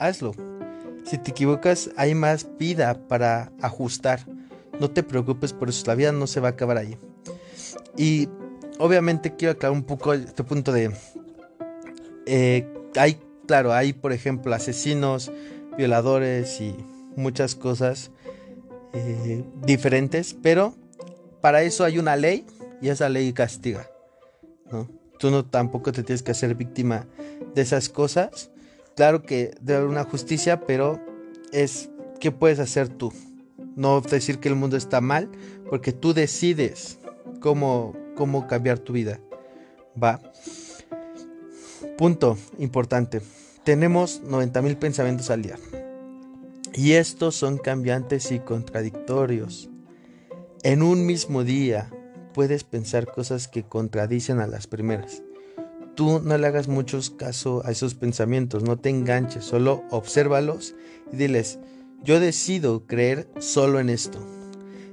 hazlo. 0.00 0.34
Si 1.04 1.16
te 1.16 1.30
equivocas, 1.30 1.90
hay 1.96 2.16
más 2.16 2.48
vida 2.58 3.06
para 3.06 3.52
ajustar. 3.60 4.26
No 4.80 4.90
te 4.90 5.04
preocupes 5.04 5.52
por 5.52 5.68
eso, 5.68 5.84
la 5.86 5.94
vida 5.94 6.10
no 6.10 6.26
se 6.26 6.40
va 6.40 6.48
a 6.48 6.52
acabar 6.52 6.76
ahí. 6.76 6.98
Y 7.96 8.28
obviamente 8.78 9.36
quiero 9.36 9.52
aclarar 9.52 9.76
un 9.76 9.84
poco 9.84 10.14
este 10.14 10.44
punto 10.44 10.72
de... 10.72 10.92
Eh, 12.26 12.66
hay, 12.96 13.18
claro, 13.46 13.72
hay 13.72 13.92
por 13.92 14.12
ejemplo 14.12 14.54
asesinos, 14.54 15.32
violadores 15.76 16.60
y 16.60 16.74
muchas 17.16 17.54
cosas 17.54 18.10
eh, 18.92 19.44
diferentes, 19.62 20.34
pero 20.34 20.74
para 21.40 21.62
eso 21.62 21.84
hay 21.84 21.98
una 21.98 22.16
ley 22.16 22.46
y 22.80 22.88
esa 22.88 23.08
ley 23.08 23.32
castiga. 23.32 23.88
Tú 25.18 25.30
no 25.30 25.44
tampoco 25.44 25.92
te 25.92 26.02
tienes 26.02 26.22
que 26.22 26.32
hacer 26.32 26.54
víctima 26.54 27.06
de 27.54 27.62
esas 27.62 27.88
cosas. 27.88 28.50
Claro 28.96 29.22
que 29.22 29.54
debe 29.60 29.78
haber 29.78 29.90
una 29.90 30.04
justicia, 30.04 30.62
pero 30.62 31.00
es 31.52 31.90
qué 32.20 32.32
puedes 32.32 32.58
hacer 32.58 32.88
tú. 32.88 33.12
No 33.76 34.00
decir 34.00 34.38
que 34.38 34.48
el 34.48 34.56
mundo 34.56 34.76
está 34.76 35.00
mal, 35.00 35.30
porque 35.68 35.92
tú 35.92 36.12
decides 36.12 36.98
cómo, 37.42 37.94
cómo 38.16 38.46
cambiar 38.46 38.78
tu 38.78 38.94
vida. 38.94 39.20
Va. 40.02 40.20
Punto 41.98 42.38
importante. 42.58 43.20
Tenemos 43.64 44.22
90.000 44.24 44.76
pensamientos 44.78 45.30
al 45.30 45.42
día. 45.42 45.58
Y 46.74 46.92
estos 46.92 47.34
son 47.34 47.58
cambiantes 47.58 48.32
y 48.32 48.38
contradictorios. 48.38 49.68
En 50.62 50.82
un 50.82 51.04
mismo 51.04 51.44
día 51.44 51.90
puedes 52.32 52.64
pensar 52.64 53.06
cosas 53.06 53.46
que 53.46 53.64
contradicen 53.64 54.40
a 54.40 54.46
las 54.46 54.66
primeras. 54.66 55.22
Tú 55.94 56.20
no 56.20 56.38
le 56.38 56.46
hagas 56.46 56.68
mucho 56.68 56.98
caso 57.18 57.62
a 57.66 57.70
esos 57.70 57.94
pensamientos, 57.94 58.62
no 58.62 58.78
te 58.78 58.88
enganches, 58.88 59.44
solo 59.44 59.84
obsérvalos 59.90 60.74
y 61.12 61.16
diles, 61.16 61.58
yo 62.02 62.18
decido 62.18 62.86
creer 62.86 63.28
solo 63.38 63.78
en 63.78 63.90
esto. 63.90 64.41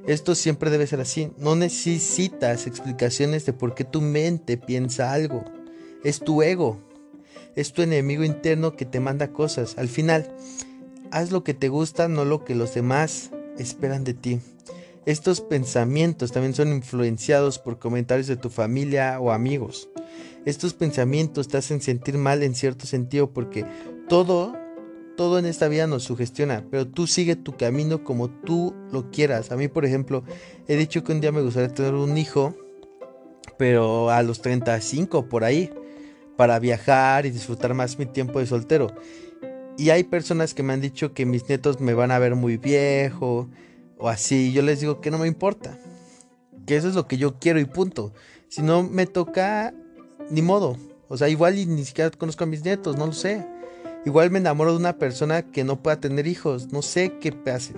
Esto 0.08 0.34
siempre 0.36 0.70
debe 0.70 0.88
ser 0.88 1.02
así, 1.02 1.32
no 1.38 1.56
necesitas 1.56 2.68
explicaciones 2.68 3.46
de 3.46 3.54
por 3.54 3.76
qué 3.76 3.84
tu 3.84 4.02
mente 4.02 4.58
piensa 4.58 5.14
algo. 5.14 5.46
Es 6.04 6.20
tu 6.20 6.42
ego, 6.42 6.80
es 7.56 7.74
tu 7.74 7.82
enemigo 7.82 8.24
interno 8.24 8.76
que 8.76 8.86
te 8.86 9.00
manda 9.00 9.34
cosas. 9.34 9.78
Al 9.78 9.88
final, 9.88 10.34
haz 11.12 11.32
lo 11.32 11.44
que 11.44 11.54
te 11.54 11.70
gusta, 11.70 12.08
no 12.08 12.26
lo 12.26 12.46
que 12.46 12.56
los 12.56 12.74
demás 12.74 13.32
esperan 13.58 14.04
de 14.04 14.14
ti. 14.14 14.40
Estos 15.06 15.42
pensamientos 15.42 16.32
también 16.32 16.54
son 16.54 16.72
influenciados 16.72 17.58
por 17.60 17.80
comentarios 17.80 18.28
de 18.28 18.38
tu 18.38 18.50
familia 18.50 19.20
o 19.20 19.32
amigos. 19.32 19.90
Estos 20.46 20.74
pensamientos 20.74 21.48
te 21.48 21.58
hacen 21.58 21.82
sentir 21.82 22.18
mal 22.18 22.44
en 22.44 22.56
cierto 22.56 22.86
sentido 22.86 23.32
porque 23.32 23.66
todo, 24.08 24.56
todo 25.20 25.38
en 25.38 25.46
esta 25.46 25.68
vida 25.68 25.86
nos 25.86 26.04
sugestiona, 26.04 26.64
pero 26.72 26.88
tú 26.88 27.06
sigue 27.06 27.36
tu 27.36 27.58
camino 27.58 28.06
como 28.06 28.30
tú 28.30 28.74
lo 28.90 29.12
quieras. 29.12 29.52
A 29.52 29.58
mí, 29.58 29.68
por 29.68 29.84
ejemplo, 29.84 30.24
he 30.66 30.78
dicho 30.78 31.04
que 31.04 31.12
un 31.12 31.20
día 31.20 31.34
me 31.34 31.42
gustaría 31.42 31.74
tener 31.74 31.94
un 31.94 32.18
hijo, 32.18 32.56
pero 33.58 34.12
a 34.12 34.24
los 34.24 34.42
35 34.42 35.28
por 35.28 35.44
ahí, 35.44 35.74
para 36.38 36.58
viajar 36.58 37.26
y 37.26 37.32
disfrutar 37.32 37.74
más 37.74 38.00
mi 38.00 38.06
tiempo 38.06 38.40
de 38.40 38.46
soltero. 38.46 38.96
Y 39.78 39.90
hay 39.90 40.06
personas 40.06 40.54
que 40.54 40.64
me 40.64 40.72
han 40.72 40.80
dicho 40.80 41.14
que 41.14 41.26
mis 41.26 41.50
nietos 41.50 41.82
me 41.82 41.94
van 41.94 42.12
a 42.12 42.20
ver 42.20 42.36
muy 42.36 42.56
viejo, 42.56 43.50
o 43.98 44.08
así, 44.08 44.54
yo 44.54 44.62
les 44.62 44.80
digo 44.80 45.02
que 45.02 45.12
no 45.12 45.18
me 45.18 45.28
importa. 45.28 45.78
Que 46.66 46.78
eso 46.78 46.88
es 46.88 46.96
lo 46.96 47.08
que 47.10 47.18
yo 47.18 47.40
quiero 47.40 47.60
y 47.60 47.66
punto. 47.66 48.14
Si 48.48 48.62
no 48.62 48.84
me 48.84 49.06
toca, 49.06 49.74
ni 50.32 50.42
modo. 50.42 50.78
O 51.10 51.18
sea, 51.18 51.28
igual 51.28 51.56
ni 51.56 51.84
siquiera 51.84 52.10
conozco 52.10 52.46
a 52.46 52.48
mis 52.48 52.64
nietos, 52.64 52.96
no 52.96 53.08
lo 53.08 53.12
sé. 53.12 53.46
Igual 54.06 54.32
me 54.32 54.40
enamoro 54.40 54.72
de 54.72 54.78
una 54.78 54.98
persona 54.98 55.44
que 55.44 55.64
no 55.64 55.82
pueda 55.82 56.00
tener 56.00 56.28
hijos, 56.28 56.72
no 56.72 56.82
sé 56.82 57.18
qué 57.20 57.32
pase. 57.32 57.74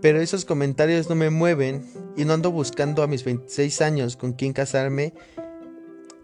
Pero 0.00 0.20
esos 0.20 0.44
comentarios 0.44 1.08
no 1.08 1.14
me 1.14 1.30
mueven 1.30 1.84
y 2.16 2.24
no 2.24 2.34
ando 2.34 2.50
buscando 2.50 3.02
a 3.02 3.06
mis 3.06 3.24
26 3.24 3.80
años 3.80 4.16
con 4.16 4.32
quién 4.32 4.52
casarme. 4.52 5.14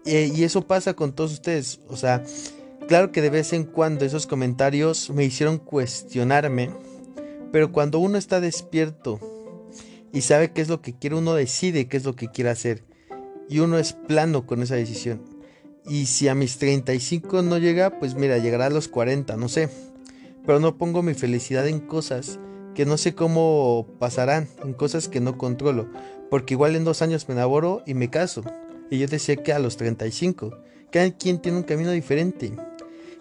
Y 0.05 0.43
eso 0.43 0.67
pasa 0.67 0.93
con 0.93 1.13
todos 1.13 1.33
ustedes. 1.33 1.79
O 1.87 1.95
sea, 1.95 2.23
claro 2.87 3.11
que 3.11 3.21
de 3.21 3.29
vez 3.29 3.53
en 3.53 3.65
cuando 3.65 4.05
esos 4.05 4.27
comentarios 4.27 5.09
me 5.09 5.23
hicieron 5.23 5.57
cuestionarme 5.57 6.71
pero 7.51 7.71
cuando 7.71 7.99
uno 7.99 8.17
está 8.17 8.39
despierto 8.39 9.19
y 10.13 10.21
sabe 10.21 10.51
qué 10.51 10.61
es 10.61 10.69
lo 10.69 10.81
que 10.81 10.93
quiere, 10.93 11.17
uno 11.17 11.33
decide 11.33 11.87
qué 11.87 11.97
es 11.97 12.05
lo 12.05 12.15
que 12.15 12.29
quiere 12.29 12.49
hacer. 12.49 12.83
Y 13.49 13.59
uno 13.59 13.77
es 13.77 13.93
plano 13.93 14.45
con 14.45 14.63
esa 14.63 14.75
decisión. 14.75 15.21
Y 15.85 16.05
si 16.05 16.27
a 16.27 16.35
mis 16.35 16.57
35 16.57 17.41
no 17.41 17.57
llega, 17.57 17.99
pues 17.99 18.15
mira, 18.15 18.37
llegará 18.37 18.67
a 18.67 18.69
los 18.69 18.87
40, 18.87 19.35
no 19.37 19.49
sé. 19.49 19.69
Pero 20.45 20.59
no 20.59 20.77
pongo 20.77 21.01
mi 21.01 21.13
felicidad 21.13 21.67
en 21.67 21.79
cosas 21.79 22.39
que 22.75 22.85
no 22.85 22.97
sé 22.97 23.15
cómo 23.15 23.87
pasarán, 23.99 24.47
en 24.63 24.73
cosas 24.73 25.07
que 25.07 25.19
no 25.19 25.37
controlo. 25.37 25.87
Porque 26.29 26.53
igual 26.53 26.75
en 26.75 26.83
dos 26.83 27.01
años 27.01 27.27
me 27.27 27.33
enamoro 27.33 27.83
y 27.85 27.93
me 27.93 28.09
caso. 28.09 28.43
Y 28.89 28.99
yo 28.99 29.07
decía 29.07 29.35
que 29.37 29.53
a 29.53 29.59
los 29.59 29.77
35. 29.77 30.57
Cada 30.91 31.11
quien 31.11 31.39
tiene 31.39 31.57
un 31.57 31.63
camino 31.63 31.91
diferente. 31.91 32.51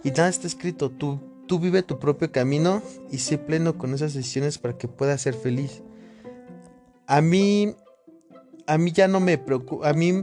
Y 0.04 0.10
nada 0.10 0.28
está 0.28 0.46
escrito. 0.46 0.90
Tú 0.90 1.20
Tú 1.50 1.58
vive 1.58 1.82
tu 1.82 1.98
propio 1.98 2.30
camino 2.30 2.80
y 3.10 3.18
sé 3.18 3.36
pleno 3.36 3.76
con 3.76 3.92
esas 3.92 4.14
decisiones 4.14 4.58
para 4.58 4.78
que 4.78 4.86
puedas 4.86 5.20
ser 5.20 5.34
feliz. 5.34 5.82
A 7.08 7.20
mí, 7.20 7.74
a 8.68 8.78
mí 8.78 8.92
ya 8.92 9.08
no 9.08 9.18
me 9.18 9.36
preocupa, 9.36 9.88
a 9.88 9.92
mí 9.92 10.22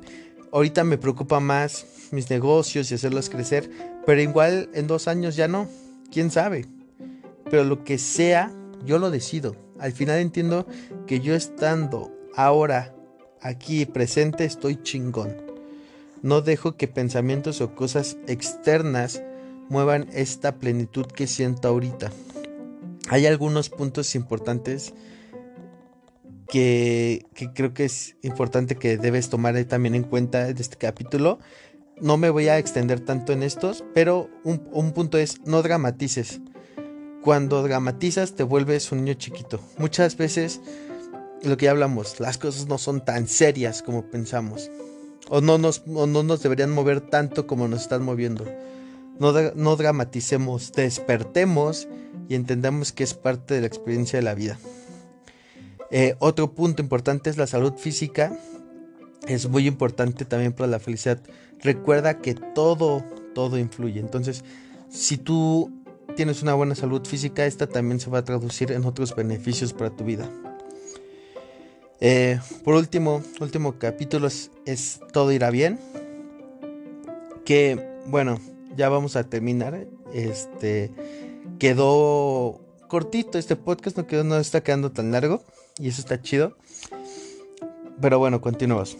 ahorita 0.57 0.83
me 0.83 0.97
preocupa 0.97 1.39
más 1.39 1.85
mis 2.09 2.31
negocios 2.31 2.89
y 2.89 2.95
hacerlos 2.95 3.29
crecer, 3.29 3.69
pero 4.07 4.19
igual 4.21 4.71
en 4.73 4.87
dos 4.87 5.07
años 5.07 5.35
ya 5.35 5.47
no, 5.47 5.69
quién 6.11 6.31
sabe. 6.31 6.65
Pero 7.47 7.63
lo 7.63 7.83
que 7.83 7.99
sea, 7.99 8.51
yo 8.83 8.97
lo 8.97 9.11
decido. 9.11 9.55
Al 9.77 9.91
final 9.91 10.17
entiendo 10.17 10.65
que 11.05 11.19
yo 11.19 11.35
estando 11.35 12.11
ahora 12.35 12.95
aquí 13.39 13.85
presente 13.85 14.45
estoy 14.45 14.81
chingón. 14.81 15.37
No 16.23 16.41
dejo 16.41 16.75
que 16.75 16.87
pensamientos 16.87 17.61
o 17.61 17.75
cosas 17.75 18.17
externas 18.25 19.21
muevan 19.69 20.09
esta 20.11 20.55
plenitud 20.55 21.05
que 21.05 21.27
siento 21.27 21.67
ahorita. 21.67 22.11
Hay 23.09 23.27
algunos 23.27 23.69
puntos 23.69 24.15
importantes 24.15 24.95
que, 26.47 27.25
creo 27.53 27.73
que 27.73 27.85
es 27.85 28.15
importante 28.23 28.75
que 28.75 28.97
debes 28.97 29.29
tomar 29.29 29.63
también 29.65 29.95
en 29.95 30.03
cuenta 30.03 30.51
de 30.51 30.61
este 30.61 30.77
capítulo. 30.77 31.39
No 31.99 32.17
me 32.17 32.29
voy 32.29 32.47
a 32.47 32.57
extender 32.57 32.99
tanto 32.99 33.33
en 33.33 33.43
estos, 33.43 33.83
pero 33.93 34.29
un, 34.43 34.67
un 34.71 34.91
punto 34.93 35.17
es 35.17 35.41
no 35.45 35.61
dramatices. 35.63 36.41
Cuando 37.23 37.63
dramatizas 37.63 38.35
te 38.35 38.43
vuelves 38.43 38.91
un 38.91 39.03
niño 39.03 39.15
chiquito. 39.15 39.59
Muchas 39.77 40.15
veces 40.15 40.61
lo 41.43 41.57
que 41.57 41.65
ya 41.65 41.71
hablamos, 41.71 42.19
las 42.19 42.37
cosas 42.37 42.67
no 42.67 42.77
son 42.77 43.03
tan 43.03 43.27
serias 43.27 43.81
como 43.81 44.09
pensamos. 44.09 44.71
O 45.29 45.41
no 45.41 45.57
nos, 45.57 45.83
o 45.93 46.07
no 46.07 46.23
nos 46.23 46.41
deberían 46.41 46.71
mover 46.71 47.01
tanto 47.01 47.47
como 47.47 47.67
nos 47.67 47.81
están 47.81 48.03
moviendo. 48.03 48.45
No, 49.19 49.75
dramaticemos, 49.75 50.71
despertemos 50.73 51.87
y 52.29 52.35
entendamos 52.35 52.91
que 52.91 53.03
es 53.03 53.13
parte 53.13 53.55
de 53.55 53.61
la 53.61 53.67
experiencia 53.67 54.19
de 54.19 54.23
la 54.23 54.35
vida. 54.35 54.59
Eh, 55.89 56.15
otro 56.19 56.53
punto 56.53 56.81
importante 56.81 57.29
es 57.29 57.37
la 57.37 57.47
salud 57.47 57.73
física. 57.73 58.37
Es 59.27 59.47
muy 59.47 59.67
importante 59.67 60.25
también 60.25 60.53
para 60.53 60.67
la 60.67 60.79
felicidad. 60.79 61.19
Recuerda 61.61 62.19
que 62.19 62.33
todo, 62.33 63.03
todo 63.33 63.57
influye. 63.57 63.99
Entonces, 63.99 64.43
si 64.89 65.17
tú 65.17 65.71
tienes 66.15 66.41
una 66.41 66.53
buena 66.53 66.75
salud 66.75 67.05
física, 67.05 67.45
esta 67.45 67.67
también 67.67 67.99
se 67.99 68.09
va 68.09 68.19
a 68.19 68.23
traducir 68.23 68.71
en 68.71 68.85
otros 68.85 69.15
beneficios 69.15 69.73
para 69.73 69.89
tu 69.89 70.03
vida. 70.03 70.29
Eh, 71.99 72.39
por 72.63 72.75
último, 72.75 73.23
último 73.39 73.79
capítulo 73.79 74.27
es, 74.27 74.99
Todo 75.11 75.31
irá 75.31 75.49
bien. 75.49 75.79
Que 77.43 77.97
bueno, 78.07 78.39
ya 78.75 78.89
vamos 78.89 79.15
a 79.15 79.23
terminar. 79.23 79.87
Este 80.13 80.91
quedó 81.59 82.61
cortito 82.87 83.37
este 83.37 83.55
podcast, 83.55 83.97
no 83.97 84.07
quedó, 84.07 84.23
no 84.23 84.37
está 84.37 84.61
quedando 84.61 84.91
tan 84.91 85.11
largo. 85.11 85.43
Y 85.79 85.89
eso 85.89 86.01
está 86.01 86.21
chido. 86.21 86.57
Pero 88.01 88.19
bueno, 88.19 88.41
continuamos. 88.41 88.97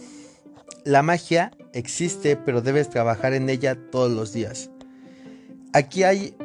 La 0.84 1.04
magia 1.04 1.52
existe, 1.74 2.36
pero 2.38 2.62
debes 2.62 2.90
trabajar 2.90 3.34
en 3.34 3.50
ella 3.50 3.78
todos 3.92 4.12
los 4.12 4.34
días. 4.34 4.70
Aquí 5.74 6.04
hay 6.04 6.36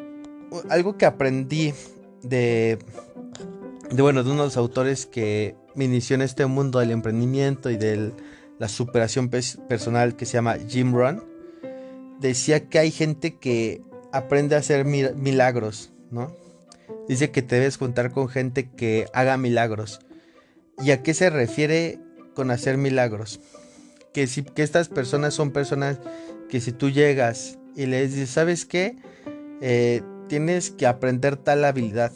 algo 0.68 0.96
que 0.98 1.06
aprendí 1.06 1.72
de, 2.22 2.78
de 3.90 4.02
bueno, 4.02 4.24
de 4.24 4.30
unos 4.30 4.56
autores 4.56 5.06
que 5.06 5.54
me 5.74 5.84
inició 5.84 6.14
en 6.14 6.22
este 6.22 6.46
mundo 6.46 6.80
del 6.80 6.90
emprendimiento 6.90 7.70
y 7.70 7.76
de 7.76 8.12
la 8.58 8.68
superación 8.68 9.30
personal 9.30 10.16
que 10.16 10.26
se 10.26 10.34
llama 10.34 10.56
Jim 10.68 10.94
Rohn. 10.94 11.22
Decía 12.20 12.68
que 12.68 12.78
hay 12.78 12.90
gente 12.90 13.36
que 13.38 13.82
aprende 14.12 14.54
a 14.54 14.58
hacer 14.58 14.84
milagros, 14.84 15.92
¿no? 16.10 16.34
Dice 17.12 17.30
que 17.30 17.42
te 17.42 17.56
debes 17.56 17.76
contar 17.76 18.10
con 18.10 18.30
gente 18.30 18.70
que 18.70 19.06
haga 19.12 19.36
milagros. 19.36 20.00
¿Y 20.82 20.92
a 20.92 21.02
qué 21.02 21.12
se 21.12 21.28
refiere 21.28 21.98
con 22.34 22.50
hacer 22.50 22.78
milagros? 22.78 23.38
Que, 24.14 24.26
si, 24.26 24.44
que 24.44 24.62
estas 24.62 24.88
personas 24.88 25.34
son 25.34 25.50
personas 25.50 25.98
que 26.48 26.62
si 26.62 26.72
tú 26.72 26.88
llegas 26.88 27.58
y 27.76 27.84
les 27.84 28.12
dices, 28.12 28.30
¿sabes 28.30 28.64
qué? 28.64 28.96
Eh, 29.60 30.00
tienes 30.26 30.70
que 30.70 30.86
aprender 30.86 31.36
tal 31.36 31.66
habilidad. 31.66 32.12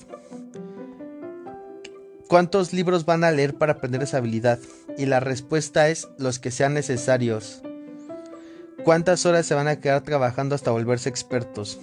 ¿Cuántos 2.26 2.72
libros 2.72 3.04
van 3.04 3.22
a 3.22 3.32
leer 3.32 3.52
para 3.58 3.74
aprender 3.74 4.02
esa 4.02 4.16
habilidad? 4.16 4.58
Y 4.96 5.04
la 5.04 5.20
respuesta 5.20 5.90
es 5.90 6.08
los 6.16 6.38
que 6.38 6.50
sean 6.50 6.72
necesarios. 6.72 7.60
¿Cuántas 8.82 9.26
horas 9.26 9.44
se 9.44 9.54
van 9.54 9.68
a 9.68 9.78
quedar 9.78 10.00
trabajando 10.00 10.54
hasta 10.54 10.70
volverse 10.70 11.10
expertos? 11.10 11.78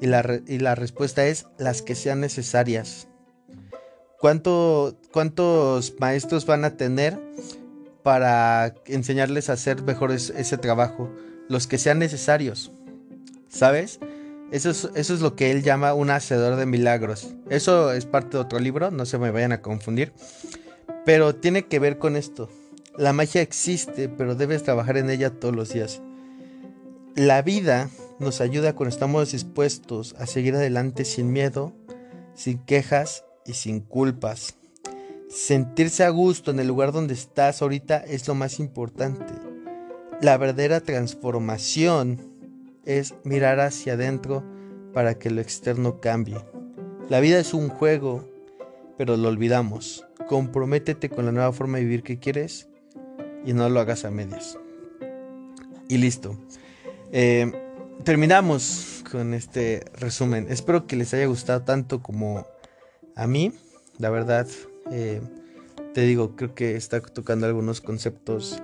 Y 0.00 0.06
la, 0.06 0.40
y 0.46 0.58
la 0.58 0.74
respuesta 0.74 1.26
es 1.26 1.46
las 1.58 1.82
que 1.82 1.94
sean 1.94 2.20
necesarias. 2.20 3.08
¿Cuánto, 4.18 4.96
¿Cuántos 5.12 5.94
maestros 6.00 6.46
van 6.46 6.64
a 6.64 6.76
tener 6.76 7.18
para 8.02 8.74
enseñarles 8.86 9.50
a 9.50 9.54
hacer 9.54 9.82
mejor 9.82 10.12
ese 10.12 10.58
trabajo? 10.58 11.10
Los 11.48 11.66
que 11.66 11.78
sean 11.78 11.98
necesarios. 11.98 12.72
¿Sabes? 13.48 14.00
Eso 14.50 14.70
es, 14.70 14.88
eso 14.94 15.14
es, 15.14 15.20
lo 15.20 15.34
que 15.34 15.50
él 15.50 15.62
llama 15.62 15.92
un 15.94 16.10
hacedor 16.10 16.56
de 16.56 16.66
milagros. 16.66 17.34
Eso 17.50 17.92
es 17.92 18.06
parte 18.06 18.36
de 18.36 18.38
otro 18.38 18.58
libro, 18.58 18.90
no 18.90 19.04
se 19.04 19.18
me 19.18 19.30
vayan 19.30 19.52
a 19.52 19.60
confundir. 19.60 20.12
Pero 21.04 21.34
tiene 21.34 21.66
que 21.66 21.78
ver 21.78 21.98
con 21.98 22.16
esto. 22.16 22.48
La 22.96 23.12
magia 23.12 23.42
existe, 23.42 24.08
pero 24.08 24.34
debes 24.34 24.62
trabajar 24.62 24.96
en 24.96 25.10
ella 25.10 25.30
todos 25.30 25.54
los 25.54 25.72
días. 25.72 26.00
La 27.14 27.42
vida 27.42 27.90
nos 28.18 28.40
ayuda 28.40 28.74
cuando 28.74 28.94
estamos 28.94 29.32
dispuestos 29.32 30.14
a 30.18 30.26
seguir 30.26 30.54
adelante 30.54 31.04
sin 31.04 31.32
miedo, 31.32 31.72
sin 32.34 32.58
quejas 32.58 33.24
y 33.44 33.54
sin 33.54 33.80
culpas. 33.80 34.56
Sentirse 35.28 36.04
a 36.04 36.10
gusto 36.10 36.50
en 36.50 36.60
el 36.60 36.68
lugar 36.68 36.92
donde 36.92 37.14
estás 37.14 37.60
ahorita 37.60 37.98
es 37.98 38.26
lo 38.28 38.34
más 38.34 38.58
importante. 38.58 39.34
La 40.22 40.38
verdadera 40.38 40.80
transformación 40.80 42.20
es 42.84 43.14
mirar 43.24 43.60
hacia 43.60 43.94
adentro 43.94 44.44
para 44.94 45.18
que 45.18 45.30
lo 45.30 45.40
externo 45.40 46.00
cambie. 46.00 46.38
La 47.08 47.20
vida 47.20 47.38
es 47.38 47.52
un 47.52 47.68
juego, 47.68 48.26
pero 48.96 49.16
lo 49.16 49.28
olvidamos. 49.28 50.06
Comprométete 50.26 51.10
con 51.10 51.26
la 51.26 51.32
nueva 51.32 51.52
forma 51.52 51.78
de 51.78 51.84
vivir 51.84 52.02
que 52.02 52.18
quieres 52.18 52.68
y 53.44 53.52
no 53.52 53.68
lo 53.68 53.80
hagas 53.80 54.04
a 54.04 54.10
medias. 54.10 54.58
Y 55.88 55.98
listo. 55.98 56.36
Eh, 57.12 57.52
terminamos 58.04 59.04
con 59.10 59.34
este 59.34 59.84
resumen. 59.94 60.46
Espero 60.50 60.86
que 60.86 60.96
les 60.96 61.12
haya 61.14 61.26
gustado 61.26 61.62
tanto 61.62 62.02
como 62.02 62.46
a 63.14 63.26
mí. 63.26 63.52
La 63.98 64.10
verdad, 64.10 64.46
eh, 64.90 65.20
te 65.94 66.02
digo, 66.02 66.36
creo 66.36 66.54
que 66.54 66.76
está 66.76 67.00
tocando 67.00 67.46
algunos 67.46 67.80
conceptos 67.80 68.62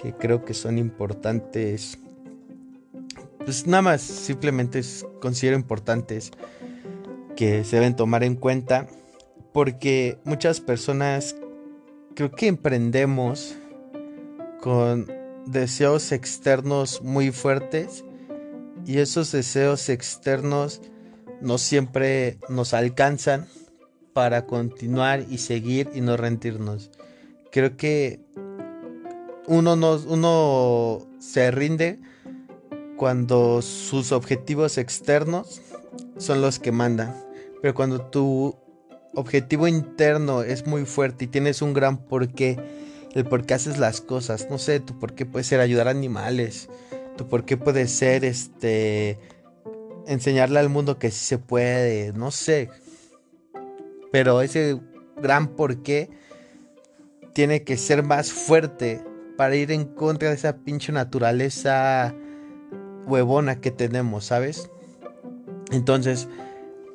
que 0.00 0.14
creo 0.14 0.44
que 0.44 0.54
son 0.54 0.78
importantes 0.78 1.98
pues 3.44 3.66
nada 3.66 3.82
más, 3.82 4.02
simplemente 4.02 4.82
considero 5.20 5.56
importantes 5.56 6.30
que 7.34 7.64
se 7.64 7.76
deben 7.76 7.96
tomar 7.96 8.22
en 8.22 8.36
cuenta 8.36 8.86
porque 9.52 10.18
muchas 10.24 10.60
personas 10.60 11.34
creo 12.14 12.30
que 12.30 12.46
emprendemos 12.46 13.56
con 14.60 15.10
deseos 15.46 16.12
externos 16.12 17.02
muy 17.02 17.32
fuertes 17.32 18.04
y 18.86 18.98
esos 18.98 19.32
deseos 19.32 19.88
externos 19.88 20.80
no 21.40 21.58
siempre 21.58 22.38
nos 22.48 22.74
alcanzan 22.74 23.46
para 24.12 24.46
continuar 24.46 25.24
y 25.30 25.38
seguir 25.38 25.90
y 25.94 26.00
no 26.00 26.16
rendirnos. 26.16 26.90
Creo 27.50 27.76
que 27.76 28.20
uno, 29.46 29.74
uno 29.74 31.06
se 31.18 31.50
rinde 31.50 31.98
cuando 32.96 33.62
sus 33.62 34.12
objetivos 34.12 34.78
externos 34.78 35.60
son 36.18 36.40
los 36.40 36.58
que 36.58 36.72
mandan. 36.72 37.14
Pero 37.60 37.74
cuando 37.74 38.02
tu 38.02 38.56
objetivo 39.14 39.68
interno 39.68 40.42
es 40.42 40.66
muy 40.66 40.84
fuerte 40.84 41.24
y 41.24 41.28
tienes 41.28 41.62
un 41.62 41.74
gran 41.74 41.98
porqué, 41.98 42.58
el 43.14 43.24
por 43.24 43.44
qué 43.44 43.54
haces 43.54 43.78
las 43.78 44.00
cosas, 44.00 44.48
no 44.50 44.58
sé, 44.58 44.80
tu 44.80 44.98
por 44.98 45.14
qué 45.14 45.26
puede 45.26 45.44
ser 45.44 45.60
ayudar 45.60 45.88
a 45.88 45.90
animales, 45.90 46.68
tu 47.16 47.28
por 47.28 47.44
qué 47.44 47.56
puede 47.56 47.86
ser 47.86 48.24
este 48.24 49.18
enseñarle 50.06 50.58
al 50.58 50.68
mundo 50.68 50.98
que 50.98 51.10
sí 51.10 51.24
se 51.24 51.38
puede, 51.38 52.12
no 52.12 52.30
sé. 52.30 52.68
Pero 54.10 54.42
ese 54.42 54.80
gran 55.16 55.48
porqué 55.48 56.10
tiene 57.32 57.62
que 57.62 57.76
ser 57.76 58.02
más 58.02 58.32
fuerte 58.32 59.02
para 59.36 59.56
ir 59.56 59.72
en 59.72 59.84
contra 59.84 60.28
de 60.28 60.34
esa 60.34 60.56
pinche 60.58 60.92
naturaleza 60.92 62.14
huevona 63.06 63.60
que 63.60 63.70
tenemos, 63.70 64.26
¿sabes? 64.26 64.70
Entonces, 65.70 66.28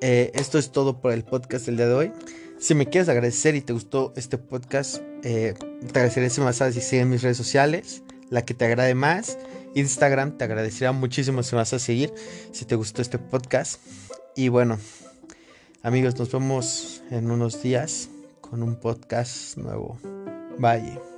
eh, 0.01 0.31
esto 0.35 0.59
es 0.59 0.71
todo 0.71 1.01
por 1.01 1.11
el 1.11 1.23
podcast 1.23 1.65
del 1.65 1.77
día 1.77 1.87
de 1.87 1.93
hoy. 1.93 2.11
Si 2.59 2.75
me 2.75 2.87
quieres 2.87 3.09
agradecer 3.09 3.55
y 3.55 3.61
te 3.61 3.73
gustó 3.73 4.13
este 4.15 4.37
podcast, 4.37 5.01
eh, 5.23 5.53
te 5.91 5.99
agradecería 5.99 6.29
si 6.29 6.41
me 6.41 6.99
en 6.99 7.09
mis 7.09 7.21
redes 7.21 7.37
sociales, 7.37 8.03
la 8.29 8.43
que 8.43 8.53
te 8.53 8.65
agrade 8.65 8.95
más. 8.95 9.37
Instagram, 9.79 10.37
te 10.37 10.43
agradecería 10.43 10.91
muchísimo 10.91 11.43
si 11.43 11.55
me 11.55 11.61
vas 11.61 11.73
a 11.73 11.79
seguir, 11.79 12.13
si 12.51 12.65
te 12.65 12.75
gustó 12.75 13.01
este 13.01 13.19
podcast. 13.19 13.81
Y 14.35 14.49
bueno, 14.49 14.79
amigos, 15.83 16.17
nos 16.17 16.31
vemos 16.31 17.03
en 17.11 17.31
unos 17.31 17.61
días 17.61 18.09
con 18.41 18.63
un 18.63 18.75
podcast 18.75 19.57
nuevo. 19.57 19.99
Bye. 20.57 21.16